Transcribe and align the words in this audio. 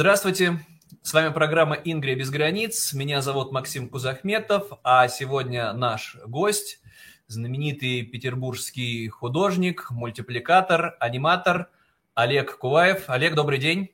Здравствуйте, 0.00 0.58
с 1.02 1.12
вами 1.12 1.30
программа 1.30 1.74
«Ингрия 1.74 2.14
без 2.14 2.30
границ». 2.30 2.94
Меня 2.94 3.20
зовут 3.20 3.52
Максим 3.52 3.86
Кузахметов, 3.86 4.72
а 4.82 5.06
сегодня 5.08 5.74
наш 5.74 6.16
гость, 6.24 6.80
знаменитый 7.26 8.00
петербургский 8.04 9.08
художник, 9.08 9.90
мультипликатор, 9.90 10.96
аниматор 11.00 11.68
Олег 12.14 12.56
Куваев. 12.56 13.10
Олег, 13.10 13.34
добрый 13.34 13.58
день. 13.58 13.90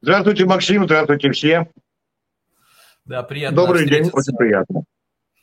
Здравствуйте, 0.00 0.44
Максим, 0.44 0.86
здравствуйте 0.86 1.30
все. 1.30 1.70
Да, 3.04 3.22
приятно 3.22 3.56
Добрый 3.58 3.88
день, 3.88 4.10
очень 4.12 4.36
приятно. 4.36 4.82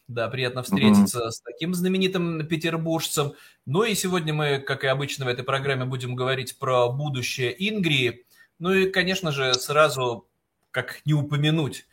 Да, 0.10 0.28
приятно 0.28 0.62
встретиться 0.62 1.22
угу. 1.22 1.32
с 1.32 1.40
таким 1.40 1.74
знаменитым 1.74 2.46
петербуржцем. 2.46 3.32
Ну 3.66 3.84
и 3.86 3.96
сегодня 3.96 4.34
мы, 4.34 4.60
как 4.60 4.84
и 4.84 4.88
обычно 4.88 5.24
в 5.24 5.30
этой 5.30 5.46
программе, 5.46 5.86
будем 5.86 6.16
говорить 6.16 6.60
про 6.60 6.90
будущее 6.90 7.56
Ингрии. 7.70 8.25
Ну 8.60 8.74
и, 8.74 8.90
конечно 8.90 9.32
же, 9.32 9.54
сразу, 9.56 10.28
как 10.72 11.02
не 11.06 11.14
упомянуть 11.14 11.86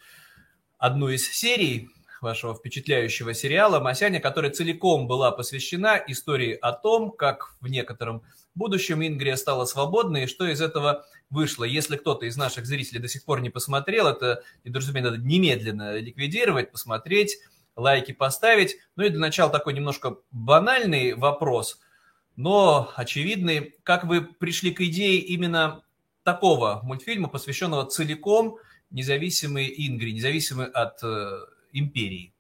одну 0.78 1.08
из 1.08 1.28
серий 1.28 1.90
вашего 2.20 2.54
впечатляющего 2.54 3.34
сериала 3.34 3.80
«Масяня», 3.80 4.20
которая 4.20 4.52
целиком 4.52 5.08
была 5.08 5.32
посвящена 5.32 6.00
истории 6.06 6.52
о 6.52 6.72
том, 6.72 7.10
как 7.10 7.56
в 7.60 7.68
некотором 7.68 8.22
будущем 8.54 9.04
Ингрия 9.04 9.36
стала 9.36 9.64
свободной 9.64 10.24
и 10.24 10.26
что 10.26 10.46
из 10.46 10.60
этого 10.60 11.04
вышло. 11.30 11.64
Если 11.64 11.96
кто-то 11.96 12.26
из 12.26 12.36
наших 12.36 12.66
зрителей 12.66 13.00
до 13.00 13.08
сих 13.08 13.24
пор 13.24 13.40
не 13.40 13.50
посмотрел, 13.50 14.06
это 14.06 14.44
недоразумение 14.64 15.10
надо 15.10 15.22
немедленно 15.22 15.98
ликвидировать, 15.98 16.70
посмотреть, 16.70 17.38
лайки 17.74 18.12
поставить. 18.12 18.76
Ну 18.94 19.04
и 19.04 19.08
для 19.08 19.18
начала 19.18 19.50
такой 19.50 19.74
немножко 19.74 20.18
банальный 20.30 21.14
вопрос, 21.14 21.80
но 22.36 22.92
очевидный. 22.94 23.74
Как 23.82 24.04
вы 24.04 24.22
пришли 24.22 24.72
к 24.72 24.80
идее 24.82 25.18
именно 25.18 25.82
такого 26.24 26.80
мультфильма, 26.84 27.28
посвященного 27.28 27.86
целиком 27.86 28.56
независимой 28.90 29.72
Ингри, 29.76 30.12
независимой 30.12 30.66
от 30.66 31.02
э, 31.02 31.38
империи? 31.72 32.32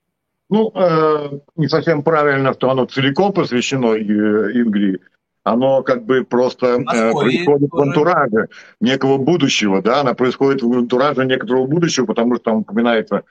Ну, 0.50 0.70
э, 0.74 1.38
не 1.56 1.68
совсем 1.68 2.02
правильно, 2.02 2.52
что 2.52 2.70
оно 2.70 2.84
целиком 2.84 3.32
посвящено 3.32 3.94
э, 3.94 4.00
Ингрии. 4.00 4.98
Оно 5.44 5.82
как 5.82 6.04
бы 6.04 6.24
просто 6.24 6.66
э, 6.66 7.12
происходит 7.12 7.70
в 7.72 7.80
антураже 7.80 8.48
некого 8.80 9.16
будущего, 9.16 9.82
да, 9.82 10.02
она 10.02 10.14
происходит 10.14 10.62
в 10.62 10.72
антураже 10.72 11.24
некоторого 11.24 11.66
будущего, 11.66 12.06
потому 12.06 12.36
что 12.36 12.44
там 12.44 12.56
упоминается 12.58 13.22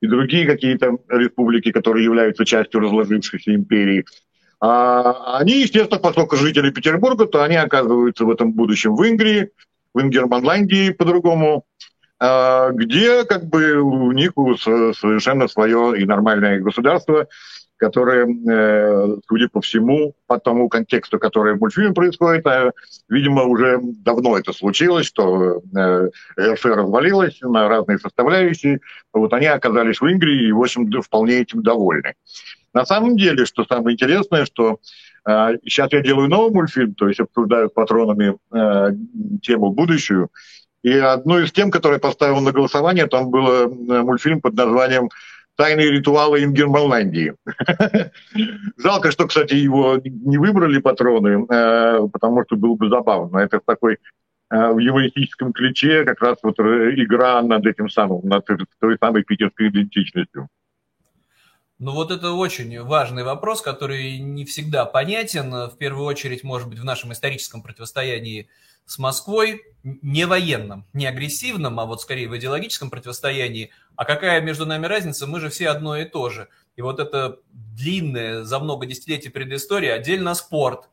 и 0.00 0.06
другие 0.06 0.46
какие-то 0.46 0.98
республики, 1.08 1.70
которые 1.70 2.04
являются 2.04 2.44
частью 2.44 2.80
разложившейся 2.80 3.54
империи. 3.54 4.04
А 4.58 5.38
они, 5.38 5.60
естественно, 5.60 6.00
поскольку 6.00 6.36
жители 6.36 6.70
Петербурга, 6.70 7.26
то 7.26 7.42
они 7.42 7.56
оказываются 7.56 8.24
в 8.24 8.30
этом 8.30 8.52
будущем 8.52 8.96
в 8.96 9.08
Ингрии, 9.08 9.50
в 9.94 10.00
Ингерманландии 10.00 10.90
по-другому, 10.90 11.64
а, 12.18 12.70
где 12.70 13.24
как 13.24 13.46
бы 13.46 13.80
у 13.80 14.12
них 14.12 14.32
совершенно 14.34 15.48
свое 15.48 16.00
и 16.00 16.04
нормальное 16.04 16.60
государство, 16.60 17.26
которое, 17.80 18.26
э, 18.26 19.16
судя 19.26 19.48
по 19.48 19.62
всему, 19.62 20.14
по 20.26 20.38
тому 20.38 20.68
контексту, 20.68 21.18
который 21.18 21.54
в 21.54 21.60
мультфильме 21.60 21.94
происходит, 21.94 22.46
а, 22.46 22.72
видимо, 23.08 23.44
уже 23.44 23.78
давно 23.80 24.36
это 24.36 24.52
случилось, 24.52 25.06
что 25.06 25.62
э, 25.74 26.10
РФ 26.38 26.66
развалилась 26.66 27.40
на 27.40 27.68
разные 27.68 27.98
составляющие, 27.98 28.80
вот 29.14 29.32
они 29.32 29.46
оказались 29.46 30.00
в 30.00 30.06
Ингрии 30.06 30.48
и, 30.48 30.52
в 30.52 30.60
общем, 30.60 30.90
вполне 31.00 31.40
этим 31.40 31.62
довольны. 31.62 32.12
На 32.74 32.84
самом 32.84 33.16
деле, 33.16 33.46
что 33.46 33.64
самое 33.64 33.94
интересное, 33.94 34.44
что 34.44 34.78
Сейчас 35.26 35.88
а, 35.92 35.96
я 35.96 36.02
делаю 36.02 36.28
новый 36.28 36.52
мультфильм, 36.52 36.94
то 36.94 37.08
есть 37.08 37.20
обсуждаю 37.20 37.68
с 37.68 37.72
патронами 37.72 38.36
э, 38.52 38.90
тему 39.42 39.70
будущую. 39.70 40.30
И 40.82 40.92
одну 40.92 41.40
из 41.40 41.52
тем, 41.52 41.70
которую 41.70 41.96
я 41.96 42.00
поставил 42.00 42.40
на 42.40 42.52
голосование, 42.52 43.06
там 43.06 43.30
был 43.30 43.48
э, 43.48 44.02
мультфильм 44.02 44.40
под 44.40 44.54
названием 44.54 45.10
«Тайные 45.56 45.90
ритуалы 45.90 46.42
Ингерманландии». 46.42 47.34
Жалко, 48.78 49.10
что, 49.10 49.26
кстати, 49.26 49.54
его 49.54 50.00
не 50.02 50.38
выбрали 50.38 50.78
патроны, 50.78 51.44
э, 51.48 52.08
потому 52.10 52.42
что 52.44 52.56
было 52.56 52.74
бы 52.76 52.88
забавно. 52.88 53.38
Это 53.38 53.60
такой 53.64 53.98
в 54.52 54.78
юмористическом 54.78 55.52
ключе 55.52 56.04
как 56.04 56.20
раз 56.20 56.38
вот 56.42 56.58
игра 56.58 57.40
над 57.40 57.64
этим 57.66 57.88
самым, 57.88 58.26
над 58.26 58.44
той 58.80 58.96
самой 58.98 59.22
питерской 59.22 59.68
идентичностью. 59.68 60.48
Ну 61.80 61.92
вот 61.92 62.10
это 62.10 62.32
очень 62.32 62.82
важный 62.82 63.24
вопрос, 63.24 63.62
который 63.62 64.18
не 64.18 64.44
всегда 64.44 64.84
понятен. 64.84 65.50
В 65.50 65.78
первую 65.78 66.04
очередь, 66.04 66.44
может 66.44 66.68
быть, 66.68 66.78
в 66.78 66.84
нашем 66.84 67.12
историческом 67.14 67.62
противостоянии 67.62 68.50
с 68.84 68.98
Москвой, 68.98 69.62
не 69.82 70.26
военном, 70.26 70.84
не 70.92 71.06
агрессивном, 71.06 71.80
а 71.80 71.86
вот 71.86 72.02
скорее 72.02 72.28
в 72.28 72.36
идеологическом 72.36 72.90
противостоянии. 72.90 73.70
А 73.96 74.04
какая 74.04 74.42
между 74.42 74.66
нами 74.66 74.84
разница? 74.84 75.26
Мы 75.26 75.40
же 75.40 75.48
все 75.48 75.70
одно 75.70 75.96
и 75.96 76.04
то 76.04 76.28
же. 76.28 76.48
И 76.76 76.82
вот 76.82 77.00
это 77.00 77.38
длинное, 77.50 78.44
за 78.44 78.58
много 78.58 78.84
десятилетий 78.84 79.30
предыстория, 79.30 79.94
отдельно 79.94 80.34
спорт, 80.34 80.90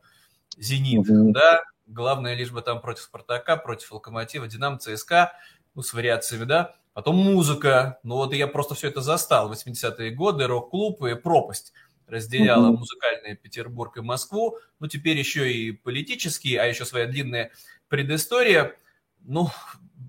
«Зенит», 0.56 1.06
mm-hmm. 1.06 1.32
да, 1.32 1.64
главное, 1.86 2.34
лишь 2.34 2.50
бы 2.50 2.62
там 2.62 2.80
против 2.80 3.02
«Спартака», 3.02 3.56
против 3.58 3.92
«Локомотива», 3.92 4.48
«Динамо», 4.48 4.78
«ЦСКА», 4.78 5.32
ну, 5.74 5.82
с 5.82 5.92
вариациями, 5.92 6.44
да, 6.44 6.76
Потом 6.98 7.14
музыка. 7.14 8.00
Ну 8.02 8.16
вот 8.16 8.34
я 8.34 8.48
просто 8.48 8.74
все 8.74 8.88
это 8.88 9.02
застал. 9.02 9.52
80-е 9.52 10.10
годы, 10.10 10.48
рок-клуб 10.48 11.04
и 11.04 11.14
пропасть 11.14 11.72
разделяла 12.08 12.70
угу. 12.70 12.78
музыкальный 12.78 13.36
Петербург 13.36 13.96
и 13.98 14.00
Москву. 14.00 14.58
Ну 14.80 14.88
теперь 14.88 15.16
еще 15.16 15.48
и 15.48 15.70
политические, 15.70 16.60
а 16.60 16.64
еще 16.64 16.84
своя 16.84 17.06
длинная 17.06 17.52
предыстория. 17.86 18.74
Ну, 19.20 19.46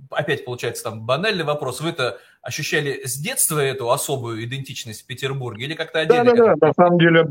опять 0.10 0.44
получается 0.46 0.86
там 0.86 1.06
банальный 1.06 1.44
вопрос. 1.44 1.80
Вы 1.80 1.90
это 1.90 2.18
ощущали 2.42 3.06
с 3.06 3.20
детства 3.20 3.60
эту 3.60 3.92
особую 3.92 4.44
идентичность 4.44 5.04
в 5.04 5.06
Петербурге 5.06 5.66
или 5.66 5.76
как-то 5.76 6.00
отдельно? 6.00 6.36
Да, 6.36 6.44
да, 6.44 6.56
да. 6.56 6.68
На 6.70 6.74
самом 6.74 6.98
деле 6.98 7.28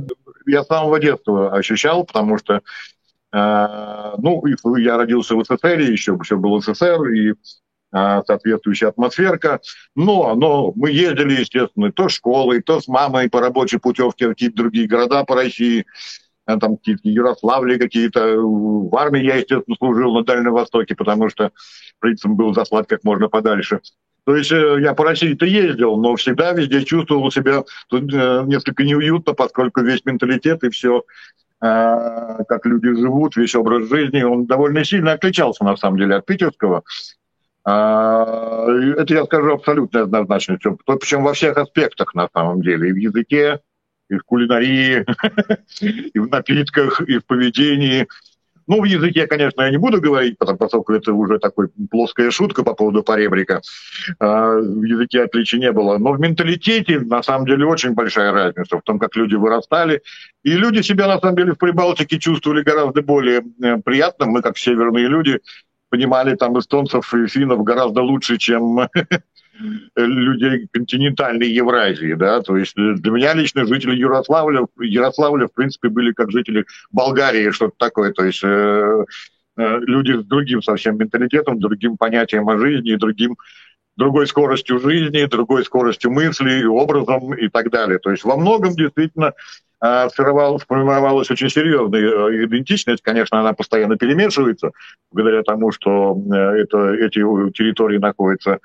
я 0.46 0.62
с 0.62 0.68
самого 0.68 1.00
детства 1.00 1.52
ощущал, 1.52 2.04
потому 2.04 2.38
что 2.38 2.62
э, 3.32 4.14
ну, 4.18 4.44
я 4.76 4.96
родился 4.96 5.34
в 5.34 5.42
СССР, 5.42 5.80
еще 5.80 6.16
все 6.20 6.36
был 6.36 6.62
СССР, 6.62 7.08
и 7.08 7.34
соответствующая 7.90 8.88
атмосферка. 8.88 9.60
Но, 9.96 10.34
но 10.34 10.72
мы 10.76 10.90
ездили, 10.90 11.40
естественно, 11.40 11.90
то 11.90 12.08
школой, 12.08 12.60
то 12.60 12.80
с 12.80 12.88
мамой 12.88 13.30
по 13.30 13.40
рабочей 13.40 13.78
путевке 13.78 14.26
в 14.26 14.30
какие-то 14.30 14.56
другие 14.56 14.86
города 14.86 15.24
по 15.24 15.34
России, 15.34 15.86
а, 16.48 16.58
там 16.58 16.78
какие-то 16.78 17.08
Ярославли 17.08 17.78
какие-то. 17.78 18.38
В 18.38 18.96
армии 18.96 19.22
я, 19.22 19.36
естественно, 19.36 19.76
служил 19.76 20.14
на 20.14 20.24
Дальнем 20.24 20.52
Востоке, 20.52 20.94
потому 20.94 21.28
что 21.28 21.52
принципом 22.00 22.36
был 22.36 22.54
заслать 22.54 22.86
как 22.86 23.04
можно 23.04 23.28
подальше. 23.28 23.80
То 24.24 24.34
есть 24.34 24.50
э, 24.52 24.76
я 24.80 24.94
по 24.94 25.04
России-то 25.04 25.44
ездил, 25.44 25.96
но 25.96 26.16
всегда 26.16 26.52
везде 26.52 26.84
чувствовал 26.84 27.30
себя 27.30 27.64
э, 27.92 28.44
несколько 28.46 28.84
неуютно, 28.84 29.34
поскольку 29.34 29.82
весь 29.82 30.04
менталитет 30.06 30.64
и 30.64 30.70
все, 30.70 31.02
э, 31.62 32.44
как 32.48 32.64
люди 32.64 32.94
живут, 32.94 33.36
весь 33.36 33.54
образ 33.54 33.88
жизни, 33.88 34.22
он 34.22 34.46
довольно 34.46 34.84
сильно 34.84 35.12
отличался, 35.12 35.64
на 35.64 35.76
самом 35.76 35.98
деле, 35.98 36.16
от 36.16 36.26
питерского. 36.26 36.82
А, 37.70 38.66
это 38.96 39.12
я 39.12 39.24
скажу 39.26 39.52
абсолютно 39.52 40.00
однозначно. 40.02 40.56
Причем 40.86 41.22
во 41.22 41.34
всех 41.34 41.58
аспектах 41.58 42.14
на 42.14 42.26
самом 42.34 42.62
деле. 42.62 42.88
И 42.88 42.92
в 42.92 42.96
языке, 42.96 43.60
и 44.08 44.14
в 44.14 44.22
кулинарии, 44.22 45.04
и 45.82 46.18
в 46.18 46.28
напитках, 46.30 47.02
и 47.02 47.18
в 47.18 47.26
поведении. 47.26 48.08
Ну, 48.66 48.80
в 48.80 48.84
языке, 48.84 49.26
конечно, 49.26 49.62
я 49.62 49.70
не 49.70 49.76
буду 49.76 50.00
говорить, 50.00 50.38
потому, 50.38 50.56
поскольку 50.56 50.94
это 50.94 51.12
уже 51.12 51.38
такой 51.38 51.68
плоская 51.90 52.30
шутка 52.30 52.62
по 52.62 52.72
поводу 52.74 53.02
поребрика. 53.02 53.60
А, 54.18 54.56
в 54.56 54.84
языке 54.84 55.24
отличий 55.24 55.58
не 55.58 55.70
было. 55.70 55.98
Но 55.98 56.12
в 56.12 56.20
менталитете, 56.20 57.00
на 57.00 57.22
самом 57.22 57.46
деле, 57.46 57.66
очень 57.66 57.92
большая 57.92 58.32
разница 58.32 58.78
в 58.78 58.82
том, 58.82 58.98
как 58.98 59.14
люди 59.14 59.34
вырастали. 59.34 60.00
И 60.42 60.52
люди 60.52 60.80
себя, 60.80 61.06
на 61.06 61.20
самом 61.20 61.36
деле, 61.36 61.52
в 61.52 61.58
Прибалтике 61.58 62.18
чувствовали 62.18 62.62
гораздо 62.62 63.02
более 63.02 63.42
э, 63.62 63.76
приятно. 63.84 64.24
Мы, 64.24 64.40
как 64.40 64.56
северные 64.56 65.06
люди, 65.06 65.40
понимали 65.90 66.34
там 66.34 66.58
эстонцев 66.58 67.12
и 67.14 67.26
финнов 67.26 67.62
гораздо 67.62 68.02
лучше, 68.02 68.38
чем 68.38 68.88
людей 69.96 70.68
континентальной 70.72 71.48
Евразии, 71.48 72.14
да, 72.14 72.40
то 72.40 72.56
есть 72.56 72.74
для 72.76 73.10
меня 73.10 73.34
лично 73.34 73.66
жители 73.66 73.96
Ярославля, 73.96 74.66
Ярославля, 74.78 75.46
в 75.46 75.52
принципе, 75.52 75.88
были 75.88 76.12
как 76.12 76.30
жители 76.30 76.64
Болгарии, 76.90 77.50
что-то 77.50 77.74
такое, 77.76 78.12
то 78.12 78.24
есть 78.24 78.40
э, 78.44 79.04
э, 79.56 79.78
люди 79.80 80.12
с 80.12 80.24
другим 80.24 80.62
совсем 80.62 80.96
менталитетом, 80.96 81.58
другим 81.58 81.96
понятием 81.96 82.48
о 82.48 82.58
жизни, 82.58 82.94
другим 82.94 83.36
другой 83.96 84.28
скоростью 84.28 84.78
жизни, 84.78 85.24
другой 85.24 85.64
скоростью 85.64 86.12
мысли, 86.12 86.64
образом 86.64 87.34
и 87.34 87.48
так 87.48 87.70
далее. 87.70 87.98
То 87.98 88.12
есть 88.12 88.22
во 88.22 88.36
многом 88.36 88.74
действительно 88.74 89.32
сформировалась 89.80 91.30
очень 91.30 91.50
серьезная 91.50 92.00
э, 92.00 92.44
идентичность. 92.46 93.02
Конечно, 93.02 93.40
она 93.40 93.52
постоянно 93.52 93.96
перемешивается, 93.96 94.72
благодаря 95.12 95.42
тому, 95.42 95.70
что 95.70 96.16
э, 96.16 96.34
это, 96.62 96.94
эти 96.94 97.20
территории 97.52 97.98
находятся 97.98 98.58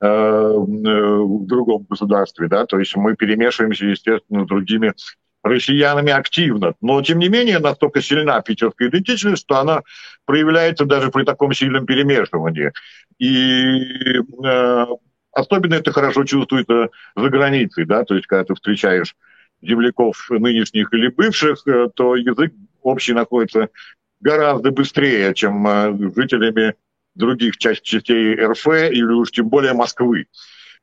э, 0.00 0.06
в 0.06 1.46
другом 1.46 1.86
государстве, 1.88 2.48
да, 2.48 2.64
то 2.66 2.78
есть 2.78 2.96
мы 2.96 3.14
перемешиваемся, 3.14 3.84
естественно, 3.86 4.44
с 4.44 4.48
другими 4.48 4.94
россиянами 5.42 6.10
активно. 6.10 6.74
Но, 6.80 7.02
тем 7.02 7.18
не 7.18 7.28
менее, 7.28 7.58
настолько 7.58 8.00
сильна 8.00 8.40
питерская 8.40 8.88
идентичность, 8.88 9.42
что 9.42 9.58
она 9.58 9.82
проявляется 10.24 10.86
даже 10.86 11.10
при 11.10 11.24
таком 11.24 11.52
сильном 11.52 11.84
перемешивании. 11.84 12.72
И 13.18 14.20
э, 14.42 14.86
особенно 15.32 15.74
это 15.74 15.92
хорошо 15.92 16.24
чувствуется 16.24 16.88
за 17.14 17.28
границей, 17.28 17.84
да, 17.84 18.04
то 18.04 18.14
есть 18.14 18.26
когда 18.26 18.44
ты 18.44 18.54
встречаешь 18.54 19.14
земляков 19.64 20.26
нынешних 20.30 20.92
или 20.92 21.08
бывших, 21.08 21.66
э, 21.66 21.88
то 21.94 22.16
язык 22.16 22.52
общий 22.82 23.12
находится 23.12 23.68
гораздо 24.20 24.70
быстрее, 24.70 25.34
чем 25.34 25.66
э, 25.66 26.12
жителями 26.14 26.74
других 27.14 27.56
частей 27.56 28.34
РФ 28.34 28.66
или 28.66 29.12
уж 29.12 29.30
тем 29.30 29.48
более 29.48 29.72
Москвы. 29.72 30.26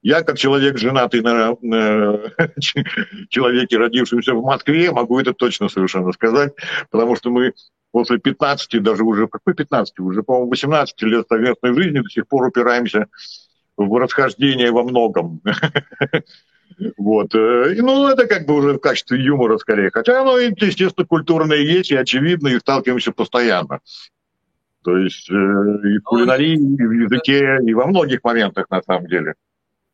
Я, 0.03 0.23
как 0.23 0.37
человек, 0.37 0.77
женатый 0.77 1.21
на 1.21 1.55
э, 1.61 2.29
человеке, 3.29 3.77
родившемся 3.77 4.33
в 4.33 4.43
Москве, 4.43 4.91
могу 4.91 5.19
это 5.19 5.33
точно 5.33 5.69
совершенно 5.69 6.11
сказать, 6.11 6.53
потому 6.89 7.15
что 7.15 7.29
мы 7.29 7.53
после 7.91 8.17
15, 8.17 8.81
даже 8.81 9.03
уже, 9.03 9.27
какой 9.27 9.53
15, 9.53 9.99
уже, 9.99 10.23
по-моему, 10.23 10.49
18 10.49 11.01
лет 11.03 11.25
совместной 11.29 11.75
жизни 11.75 11.99
до 11.99 12.09
сих 12.09 12.27
пор 12.27 12.47
упираемся 12.47 13.07
в 13.77 13.95
расхождение 13.97 14.71
во 14.71 14.83
многом. 14.83 15.41
Вот. 16.97 17.33
Э, 17.35 17.75
ну, 17.77 18.07
это 18.07 18.27
как 18.27 18.45
бы 18.45 18.55
уже 18.55 18.73
в 18.73 18.79
качестве 18.79 19.23
юмора 19.23 19.57
скорее. 19.57 19.91
Хотя 19.91 20.21
оно, 20.21 20.37
естественно, 20.37 21.05
культурное 21.05 21.57
есть 21.57 21.91
и 21.91 21.95
очевидно, 21.95 22.49
и 22.49 22.59
сталкиваемся 22.59 23.11
постоянно. 23.11 23.79
То 24.83 24.97
есть 24.97 25.29
э, 25.29 25.33
и 25.33 25.97
в 25.99 26.03
кулинарии, 26.03 26.53
и 26.53 26.85
в 26.85 26.91
языке, 26.91 27.59
и 27.63 27.73
во 27.73 27.85
многих 27.87 28.23
моментах 28.23 28.69
на 28.69 28.81
самом 28.81 29.07
деле. 29.07 29.35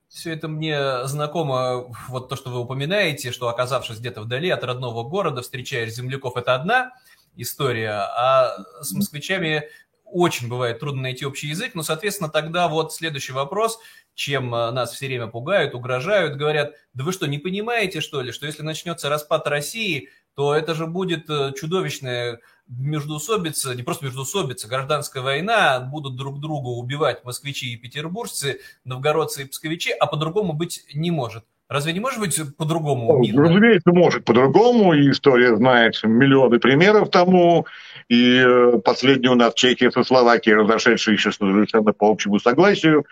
Все 0.07 0.31
это 0.31 0.47
мне 0.47 1.05
знакомо, 1.05 1.91
вот 2.07 2.29
то, 2.29 2.37
что 2.37 2.49
вы 2.49 2.59
упоминаете, 2.59 3.31
что 3.31 3.49
оказавшись 3.49 3.99
где-то 3.99 4.21
вдали 4.21 4.49
от 4.49 4.63
родного 4.63 5.03
города, 5.03 5.41
встречаешь 5.41 5.91
земляков, 5.91 6.37
это 6.37 6.55
одна 6.55 6.93
история, 7.35 7.91
а 7.91 8.55
с 8.81 8.93
москвичами 8.93 9.63
очень 10.05 10.47
бывает 10.47 10.79
трудно 10.79 11.01
найти 11.01 11.25
общий 11.25 11.47
язык, 11.47 11.75
но, 11.75 11.83
соответственно, 11.83 12.29
тогда 12.29 12.69
вот 12.69 12.93
следующий 12.93 13.33
вопрос, 13.33 13.79
чем 14.17 14.53
э, 14.53 14.71
нас 14.71 14.93
все 14.93 15.05
время 15.05 15.27
пугают, 15.27 15.75
угрожают, 15.75 16.37
говорят, 16.37 16.73
да 16.93 17.03
вы 17.05 17.13
что, 17.13 17.27
не 17.27 17.37
понимаете, 17.37 18.01
что 18.01 18.21
ли, 18.21 18.31
что 18.31 18.47
если 18.47 18.63
начнется 18.63 19.09
распад 19.09 19.47
России, 19.47 20.09
то 20.35 20.55
это 20.55 20.73
же 20.73 20.87
будет 20.87 21.29
э, 21.29 21.53
чудовищная 21.55 22.39
междуусобица, 22.67 23.75
не 23.75 23.83
просто 23.83 24.05
междуусобица, 24.05 24.67
гражданская 24.67 25.21
война, 25.21 25.79
будут 25.79 26.15
друг 26.15 26.39
друга 26.39 26.67
убивать 26.67 27.23
москвичи 27.23 27.73
и 27.73 27.77
петербуржцы, 27.77 28.59
новгородцы 28.85 29.43
и 29.43 29.45
псковичи, 29.45 29.91
а 29.91 30.07
по-другому 30.07 30.53
быть 30.53 30.83
не 30.95 31.11
может. 31.11 31.45
Разве 31.69 31.93
не 31.93 31.99
может 31.99 32.19
быть 32.19 32.39
по-другому? 32.57 33.23
Ну, 33.23 33.41
разумеется, 33.41 33.91
может 33.91 34.23
по-другому. 34.23 34.93
И 34.93 35.11
история 35.11 35.55
знает 35.57 35.99
миллионы 36.03 36.59
примеров 36.59 37.09
тому. 37.11 37.67
И 38.07 38.37
э, 38.37 38.79
последний 38.83 39.27
у 39.27 39.35
нас 39.35 39.53
Чехия 39.53 39.91
со 39.91 40.03
Словакией, 40.03 40.55
разошедшиеся 40.55 41.31
совершенно 41.33 41.91
по 41.91 42.09
общему 42.09 42.39
согласию. 42.39 43.05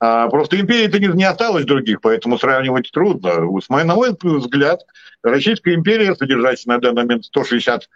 А 0.00 0.28
просто 0.28 0.60
империи-то 0.60 0.98
не, 1.00 1.08
не 1.08 1.24
осталось 1.24 1.64
других, 1.64 2.00
поэтому 2.00 2.38
сравнивать 2.38 2.90
трудно. 2.92 3.40
На 3.68 3.94
мой 3.94 4.16
взгляд, 4.22 4.80
Российская 5.22 5.74
империя, 5.74 6.14
содержащая 6.14 6.74
на 6.74 6.80
данный 6.80 7.02
момент 7.02 7.24
160 7.24 7.88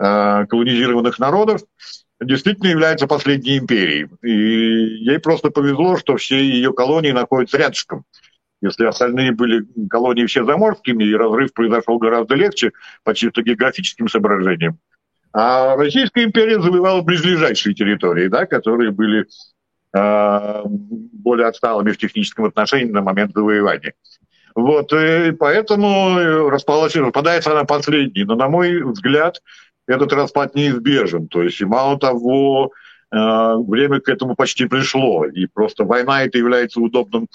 Э, 0.00 0.46
колонизированных 0.46 1.18
народов, 1.18 1.62
действительно 2.20 2.68
является 2.68 3.08
последней 3.08 3.58
империей. 3.58 4.08
И 4.22 5.04
ей 5.04 5.18
просто 5.18 5.50
повезло, 5.50 5.96
что 5.96 6.16
все 6.16 6.36
ее 6.36 6.72
колонии 6.72 7.10
находятся 7.10 7.58
рядышком. 7.58 8.04
Если 8.60 8.86
остальные 8.86 9.32
были 9.32 9.66
колонии 9.90 10.26
все 10.26 10.44
заморскими, 10.44 11.02
и 11.02 11.14
разрыв 11.14 11.52
произошел 11.52 11.98
гораздо 11.98 12.36
легче 12.36 12.72
по 13.02 13.12
чисто 13.12 13.42
географическим 13.42 14.08
соображениям. 14.08 14.78
А 15.32 15.76
Российская 15.76 16.24
империя 16.24 16.60
завоевала 16.60 17.02
близлежащие 17.02 17.74
территории, 17.74 18.28
да, 18.28 18.46
которые 18.46 18.92
были 18.92 19.26
более 19.92 21.46
отсталыми 21.46 21.92
в 21.92 21.98
техническом 21.98 22.44
отношении 22.44 22.90
на 22.90 23.00
момент 23.00 23.32
завоевания. 23.34 23.94
Вот, 24.54 24.92
и 24.92 25.30
поэтому 25.32 26.48
распалась, 26.50 26.96
распадается 26.96 27.52
она 27.52 27.64
последней. 27.64 28.24
Но, 28.24 28.34
на 28.34 28.48
мой 28.48 28.82
взгляд, 28.82 29.40
этот 29.88 30.12
распад 30.12 30.54
неизбежен. 30.54 31.28
То 31.28 31.42
есть, 31.42 31.60
и 31.60 31.64
мало 31.64 31.98
того, 31.98 32.72
э, 33.10 33.16
время 33.16 34.00
к 34.00 34.08
этому 34.08 34.36
почти 34.36 34.66
пришло. 34.66 35.24
И 35.24 35.46
просто 35.46 35.84
война 35.84 36.24
это 36.24 36.38
является 36.38 36.80
удобным 36.80 37.28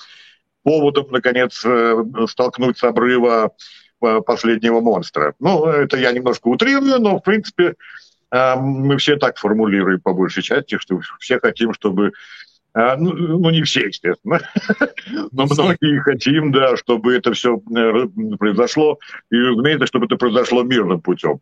поводом, 0.64 1.08
наконец, 1.12 1.62
э, 1.66 2.04
столкнуть 2.28 2.78
с 2.78 2.84
обрыва 2.84 3.52
э, 4.02 4.22
последнего 4.22 4.82
монстра. 4.82 5.34
Ну, 5.40 5.66
это 5.66 5.98
я 5.98 6.12
немножко 6.12 6.48
утрирую, 6.48 7.00
но, 7.00 7.18
в 7.20 7.24
принципе, 7.24 7.76
мы 8.32 8.98
все 8.98 9.16
так 9.18 9.38
формулируем 9.38 10.02
по 10.02 10.12
большей 10.12 10.42
части, 10.42 10.80
что 10.80 11.00
все 11.20 11.40
хотим, 11.40 11.72
чтобы 11.72 12.14
ну, 12.76 13.14
ну, 13.14 13.50
не 13.52 13.62
все, 13.64 13.88
естественно, 13.88 14.42
но 15.32 15.46
многие 15.46 16.00
хотим, 16.00 16.52
да, 16.52 16.76
чтобы 16.76 17.16
это 17.16 17.34
все 17.34 17.58
произошло, 18.40 18.98
и, 19.30 19.36
разумеется, 19.36 19.86
чтобы 19.86 20.06
это 20.08 20.16
произошло 20.16 20.64
мирным 20.64 21.00
путем. 21.00 21.40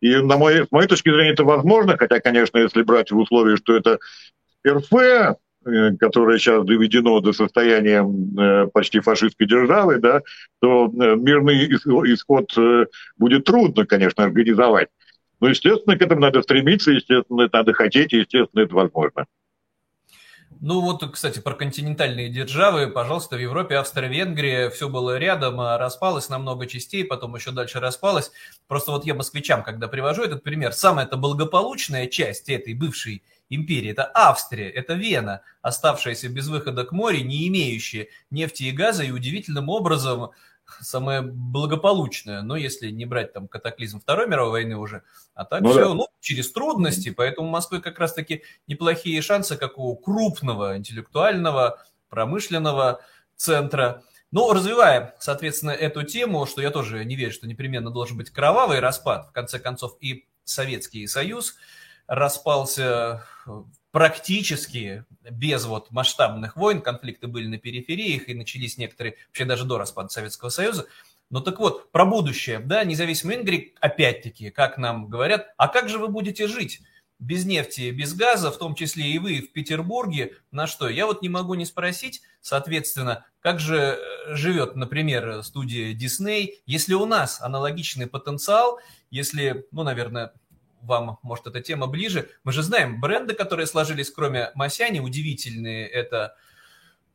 И 0.00 0.16
на 0.16 0.36
мой, 0.36 0.66
с 0.66 0.70
моей 0.70 0.86
точки 0.86 1.08
зрения 1.08 1.32
это 1.32 1.44
возможно, 1.44 1.96
хотя, 1.96 2.20
конечно, 2.20 2.58
если 2.58 2.82
брать 2.82 3.10
в 3.10 3.16
условии, 3.16 3.56
что 3.56 3.74
это 3.74 3.98
РФ, 4.66 4.92
э, 4.92 5.96
которое 5.98 6.38
сейчас 6.38 6.64
доведено 6.66 7.20
до 7.20 7.32
состояния 7.32 8.04
э, 8.04 8.66
почти 8.66 9.00
фашистской 9.00 9.46
державы, 9.46 9.98
да, 10.00 10.20
то 10.60 10.86
э, 10.86 11.16
мирный 11.16 11.68
исход 12.12 12.52
будет 13.16 13.44
трудно, 13.44 13.86
конечно, 13.86 14.24
организовать. 14.24 14.88
Но, 15.40 15.48
естественно, 15.48 15.96
к 15.96 16.02
этому 16.02 16.20
надо 16.20 16.42
стремиться, 16.42 16.90
естественно, 16.90 17.42
это 17.42 17.58
надо 17.58 17.72
хотеть, 17.72 18.12
и, 18.12 18.18
естественно, 18.18 18.62
это 18.62 18.74
возможно. 18.74 19.26
Ну 20.60 20.80
вот, 20.80 21.04
кстати, 21.12 21.40
про 21.40 21.54
континентальные 21.54 22.28
державы, 22.28 22.88
пожалуйста, 22.88 23.36
в 23.36 23.40
Европе 23.40 23.76
Австро-Венгрия, 23.76 24.70
все 24.70 24.88
было 24.88 25.18
рядом, 25.18 25.60
а 25.60 25.78
распалось 25.78 26.28
на 26.28 26.38
много 26.38 26.66
частей, 26.66 27.04
потом 27.04 27.34
еще 27.34 27.50
дальше 27.50 27.80
распалось. 27.80 28.30
Просто 28.66 28.92
вот 28.92 29.04
я 29.04 29.14
москвичам, 29.14 29.62
когда 29.62 29.88
привожу 29.88 30.22
этот 30.22 30.42
пример, 30.42 30.72
самая 30.72 31.06
это 31.06 31.16
благополучная 31.16 32.06
часть 32.06 32.48
этой 32.48 32.74
бывшей 32.74 33.22
империи, 33.50 33.90
это 33.90 34.10
Австрия, 34.14 34.70
это 34.70 34.94
Вена, 34.94 35.42
оставшаяся 35.60 36.28
без 36.28 36.48
выхода 36.48 36.84
к 36.84 36.92
морю, 36.92 37.24
не 37.24 37.46
имеющая 37.48 38.08
нефти 38.30 38.64
и 38.64 38.70
газа, 38.70 39.04
и 39.04 39.10
удивительным 39.10 39.68
образом 39.68 40.30
самое 40.80 41.22
благополучное, 41.22 42.42
но 42.42 42.56
если 42.56 42.90
не 42.90 43.04
брать 43.04 43.32
там 43.32 43.48
катаклизм 43.48 44.00
Второй 44.00 44.26
мировой 44.26 44.50
войны 44.50 44.76
уже, 44.76 45.02
а 45.34 45.44
так 45.44 45.62
ну, 45.62 45.70
все 45.70 45.88
да. 45.88 45.94
ну, 45.94 46.08
через 46.20 46.52
трудности, 46.52 47.10
поэтому 47.10 47.48
у 47.48 47.50
Москвы 47.50 47.80
как 47.80 47.98
раз-таки 47.98 48.42
неплохие 48.66 49.20
шансы, 49.22 49.56
как 49.56 49.78
у 49.78 49.94
крупного 49.96 50.76
интеллектуального, 50.76 51.82
промышленного 52.08 53.00
центра. 53.36 54.02
Ну, 54.30 54.52
развивая, 54.52 55.14
соответственно, 55.20 55.70
эту 55.70 56.02
тему, 56.02 56.46
что 56.46 56.60
я 56.60 56.70
тоже 56.70 57.04
не 57.04 57.16
верю, 57.16 57.32
что 57.32 57.46
непременно 57.46 57.90
должен 57.90 58.16
быть 58.16 58.30
кровавый 58.30 58.80
распад, 58.80 59.28
в 59.28 59.32
конце 59.32 59.58
концов, 59.58 59.96
и 60.00 60.26
Советский 60.44 61.06
Союз 61.06 61.54
распался 62.06 63.24
практически 63.94 65.04
без 65.30 65.66
вот 65.66 65.92
масштабных 65.92 66.56
войн, 66.56 66.82
конфликты 66.82 67.28
были 67.28 67.46
на 67.46 67.58
перифериях 67.58 68.28
и 68.28 68.34
начались 68.34 68.76
некоторые, 68.76 69.14
вообще 69.28 69.44
даже 69.44 69.64
до 69.64 69.78
распада 69.78 70.08
Советского 70.08 70.48
Союза. 70.48 70.86
Но 71.30 71.38
так 71.38 71.60
вот, 71.60 71.92
про 71.92 72.04
будущее, 72.04 72.58
да, 72.58 72.82
независимый 72.82 73.36
Ингрии, 73.36 73.72
опять-таки, 73.80 74.50
как 74.50 74.78
нам 74.78 75.06
говорят, 75.06 75.54
а 75.58 75.68
как 75.68 75.88
же 75.88 75.98
вы 75.98 76.08
будете 76.08 76.48
жить? 76.48 76.80
без 77.20 77.46
нефти, 77.46 77.90
без 77.90 78.12
газа, 78.12 78.50
в 78.50 78.58
том 78.58 78.74
числе 78.74 79.06
и 79.06 79.18
вы 79.18 79.40
в 79.40 79.52
Петербурге, 79.52 80.32
на 80.50 80.66
что? 80.66 80.88
Я 80.88 81.06
вот 81.06 81.22
не 81.22 81.28
могу 81.28 81.54
не 81.54 81.64
спросить, 81.64 82.22
соответственно, 82.40 83.24
как 83.40 83.60
же 83.60 83.76
э, 83.76 84.34
живет, 84.34 84.74
например, 84.76 85.42
студия 85.42 85.94
Disney, 85.94 86.54
если 86.66 86.94
у 86.94 87.06
нас 87.06 87.40
аналогичный 87.40 88.08
потенциал, 88.08 88.80
если, 89.10 89.66
ну, 89.70 89.84
наверное, 89.84 90.32
вам, 90.84 91.18
может, 91.22 91.46
эта 91.46 91.60
тема 91.60 91.86
ближе. 91.86 92.28
Мы 92.44 92.52
же 92.52 92.62
знаем 92.62 93.00
бренды, 93.00 93.34
которые 93.34 93.66
сложились, 93.66 94.10
кроме 94.10 94.50
Масяни, 94.54 95.00
удивительные. 95.00 95.86
Это... 95.88 96.36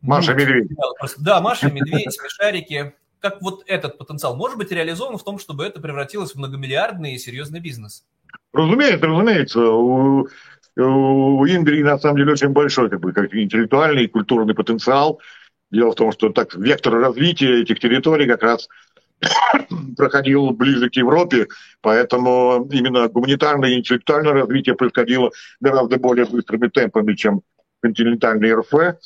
Маша 0.02 0.34
ну, 0.34 0.40
Медведь. 0.40 0.72
Да, 1.18 1.42
Маша 1.42 1.72
Медведь, 1.72 2.12
смешарики. 2.14 2.94
Как 3.20 3.42
вот 3.42 3.64
этот 3.68 3.98
потенциал 3.98 4.36
может 4.36 4.58
быть 4.58 4.72
реализован 4.72 5.18
в 5.18 5.24
том, 5.24 5.40
чтобы 5.40 5.66
это 5.66 5.82
превратилось 5.82 6.32
в 6.32 6.36
многомиллиардный 6.36 7.16
и 7.16 7.18
серьезный 7.18 7.60
бизнес? 7.60 8.06
Разумеется, 8.54 9.06
разумеется. 9.06 9.60
У, 9.60 10.28
у 10.78 11.46
Ингрии, 11.46 11.84
на 11.84 11.98
самом 12.00 12.18
деле, 12.18 12.32
очень 12.32 12.50
большой 12.50 12.90
как 12.90 13.02
бы, 13.02 13.12
как 13.12 13.34
интеллектуальный 13.36 14.06
и 14.06 14.08
культурный 14.08 14.56
потенциал. 14.56 15.20
Дело 15.72 15.92
в 15.92 15.96
том, 15.96 16.12
что 16.12 16.30
так 16.30 16.56
вектор 16.56 16.94
развития 16.94 17.62
этих 17.62 17.80
территорий 17.80 18.26
как 18.26 18.42
раз 18.42 18.70
проходил 19.98 20.52
ближе 20.52 20.90
к 20.90 20.96
Европе, 20.96 21.48
поэтому 21.82 22.68
именно 22.72 23.08
гуманитарное 23.08 23.70
и 23.70 23.80
интеллектуальное 23.80 24.34
развитие 24.34 24.76
происходило 24.76 25.32
гораздо 25.60 25.98
более 25.98 26.26
быстрыми 26.26 26.68
темпами, 26.68 27.16
чем 27.16 27.42
континентальный 27.82 28.54
РФ. 28.54 28.98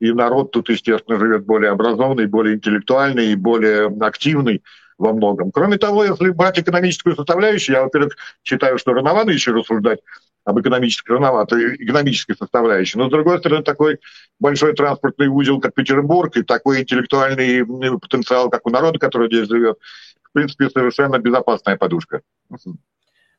И 0.00 0.12
народ 0.12 0.50
тут, 0.50 0.70
естественно, 0.70 1.18
живет 1.18 1.44
более 1.44 1.72
образованный, 1.72 2.26
более 2.26 2.56
интеллектуальный 2.56 3.32
и 3.32 3.36
более 3.36 3.88
активный. 4.00 4.62
Во 5.00 5.12
многом. 5.12 5.50
Кроме 5.50 5.78
того, 5.78 6.04
если 6.04 6.30
брать 6.30 6.58
экономическую 6.58 7.16
составляющую, 7.16 7.76
я, 7.76 7.82
во-первых, 7.82 8.16
считаю, 8.44 8.78
что 8.78 8.92
рановато 8.92 9.30
еще 9.30 9.52
рассуждать 9.52 10.00
об 10.44 10.60
экономической, 10.60 11.12
рановато, 11.12 11.56
экономической 11.76 12.36
составляющей. 12.36 12.98
Но, 12.98 13.08
с 13.08 13.10
другой 13.10 13.38
стороны, 13.38 13.62
такой 13.62 13.98
большой 14.38 14.74
транспортный 14.74 15.28
узел, 15.28 15.60
как 15.60 15.74
Петербург, 15.74 16.36
и 16.36 16.42
такой 16.42 16.82
интеллектуальный 16.82 17.64
потенциал, 17.98 18.50
как 18.50 18.66
у 18.66 18.70
народа, 18.70 18.98
который 18.98 19.28
здесь 19.28 19.48
живет, 19.48 19.78
в 20.22 20.32
принципе, 20.32 20.68
совершенно 20.70 21.18
безопасная 21.18 21.76
подушка. 21.76 22.20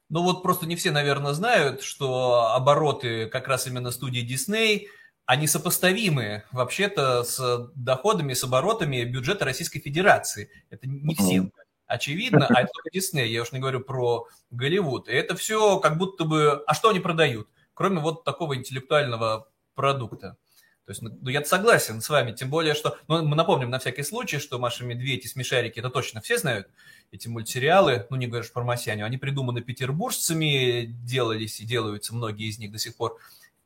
Ну 0.09 0.23
вот 0.23 0.43
просто 0.43 0.65
не 0.65 0.75
все, 0.75 0.91
наверное, 0.91 1.33
знают, 1.33 1.83
что 1.83 2.53
обороты 2.53 3.27
как 3.27 3.47
раз 3.47 3.67
именно 3.67 3.91
студии 3.91 4.27
Disney, 4.27 4.87
они 5.25 5.47
сопоставимы 5.47 6.43
вообще-то 6.51 7.23
с 7.23 7.71
доходами, 7.75 8.33
с 8.33 8.43
оборотами 8.43 9.03
бюджета 9.03 9.45
Российской 9.45 9.79
Федерации. 9.79 10.49
Это 10.69 10.87
не 10.87 11.15
всем 11.15 11.51
очевидно, 11.91 12.47
а 12.47 12.61
это 12.61 12.71
только 12.73 12.89
Дисней, 12.91 13.29
я 13.29 13.41
уж 13.41 13.51
не 13.51 13.59
говорю 13.59 13.81
про 13.81 14.27
Голливуд. 14.49 15.09
И 15.09 15.11
это 15.11 15.35
все 15.35 15.79
как 15.79 15.97
будто 15.97 16.23
бы... 16.23 16.63
А 16.65 16.73
что 16.73 16.89
они 16.89 16.99
продают? 16.99 17.47
Кроме 17.73 17.99
вот 17.99 18.23
такого 18.23 18.55
интеллектуального 18.55 19.47
продукта. 19.75 20.37
То 20.85 20.91
есть, 20.91 21.01
ну, 21.01 21.29
я 21.29 21.43
согласен 21.45 22.01
с 22.01 22.09
вами, 22.09 22.31
тем 22.31 22.49
более, 22.49 22.73
что... 22.73 22.97
Ну, 23.07 23.23
мы 23.25 23.35
напомним 23.35 23.69
на 23.69 23.79
всякий 23.79 24.03
случай, 24.03 24.39
что 24.39 24.57
Маша 24.57 24.83
Медведь 24.83 25.25
и 25.25 25.27
Смешарики, 25.27 25.79
это 25.79 25.89
точно 25.89 26.21
все 26.21 26.37
знают, 26.37 26.67
эти 27.11 27.27
мультсериалы, 27.27 28.07
ну, 28.09 28.17
не 28.17 28.27
говоришь 28.27 28.51
про 28.51 28.63
Масяню, 28.63 29.05
они 29.05 29.17
придуманы 29.17 29.61
петербуржцами, 29.61 30.85
делались 30.85 31.59
и 31.59 31.65
делаются 31.65 32.15
многие 32.15 32.47
из 32.47 32.57
них 32.57 32.71
до 32.71 32.79
сих 32.79 32.95
пор 32.95 33.17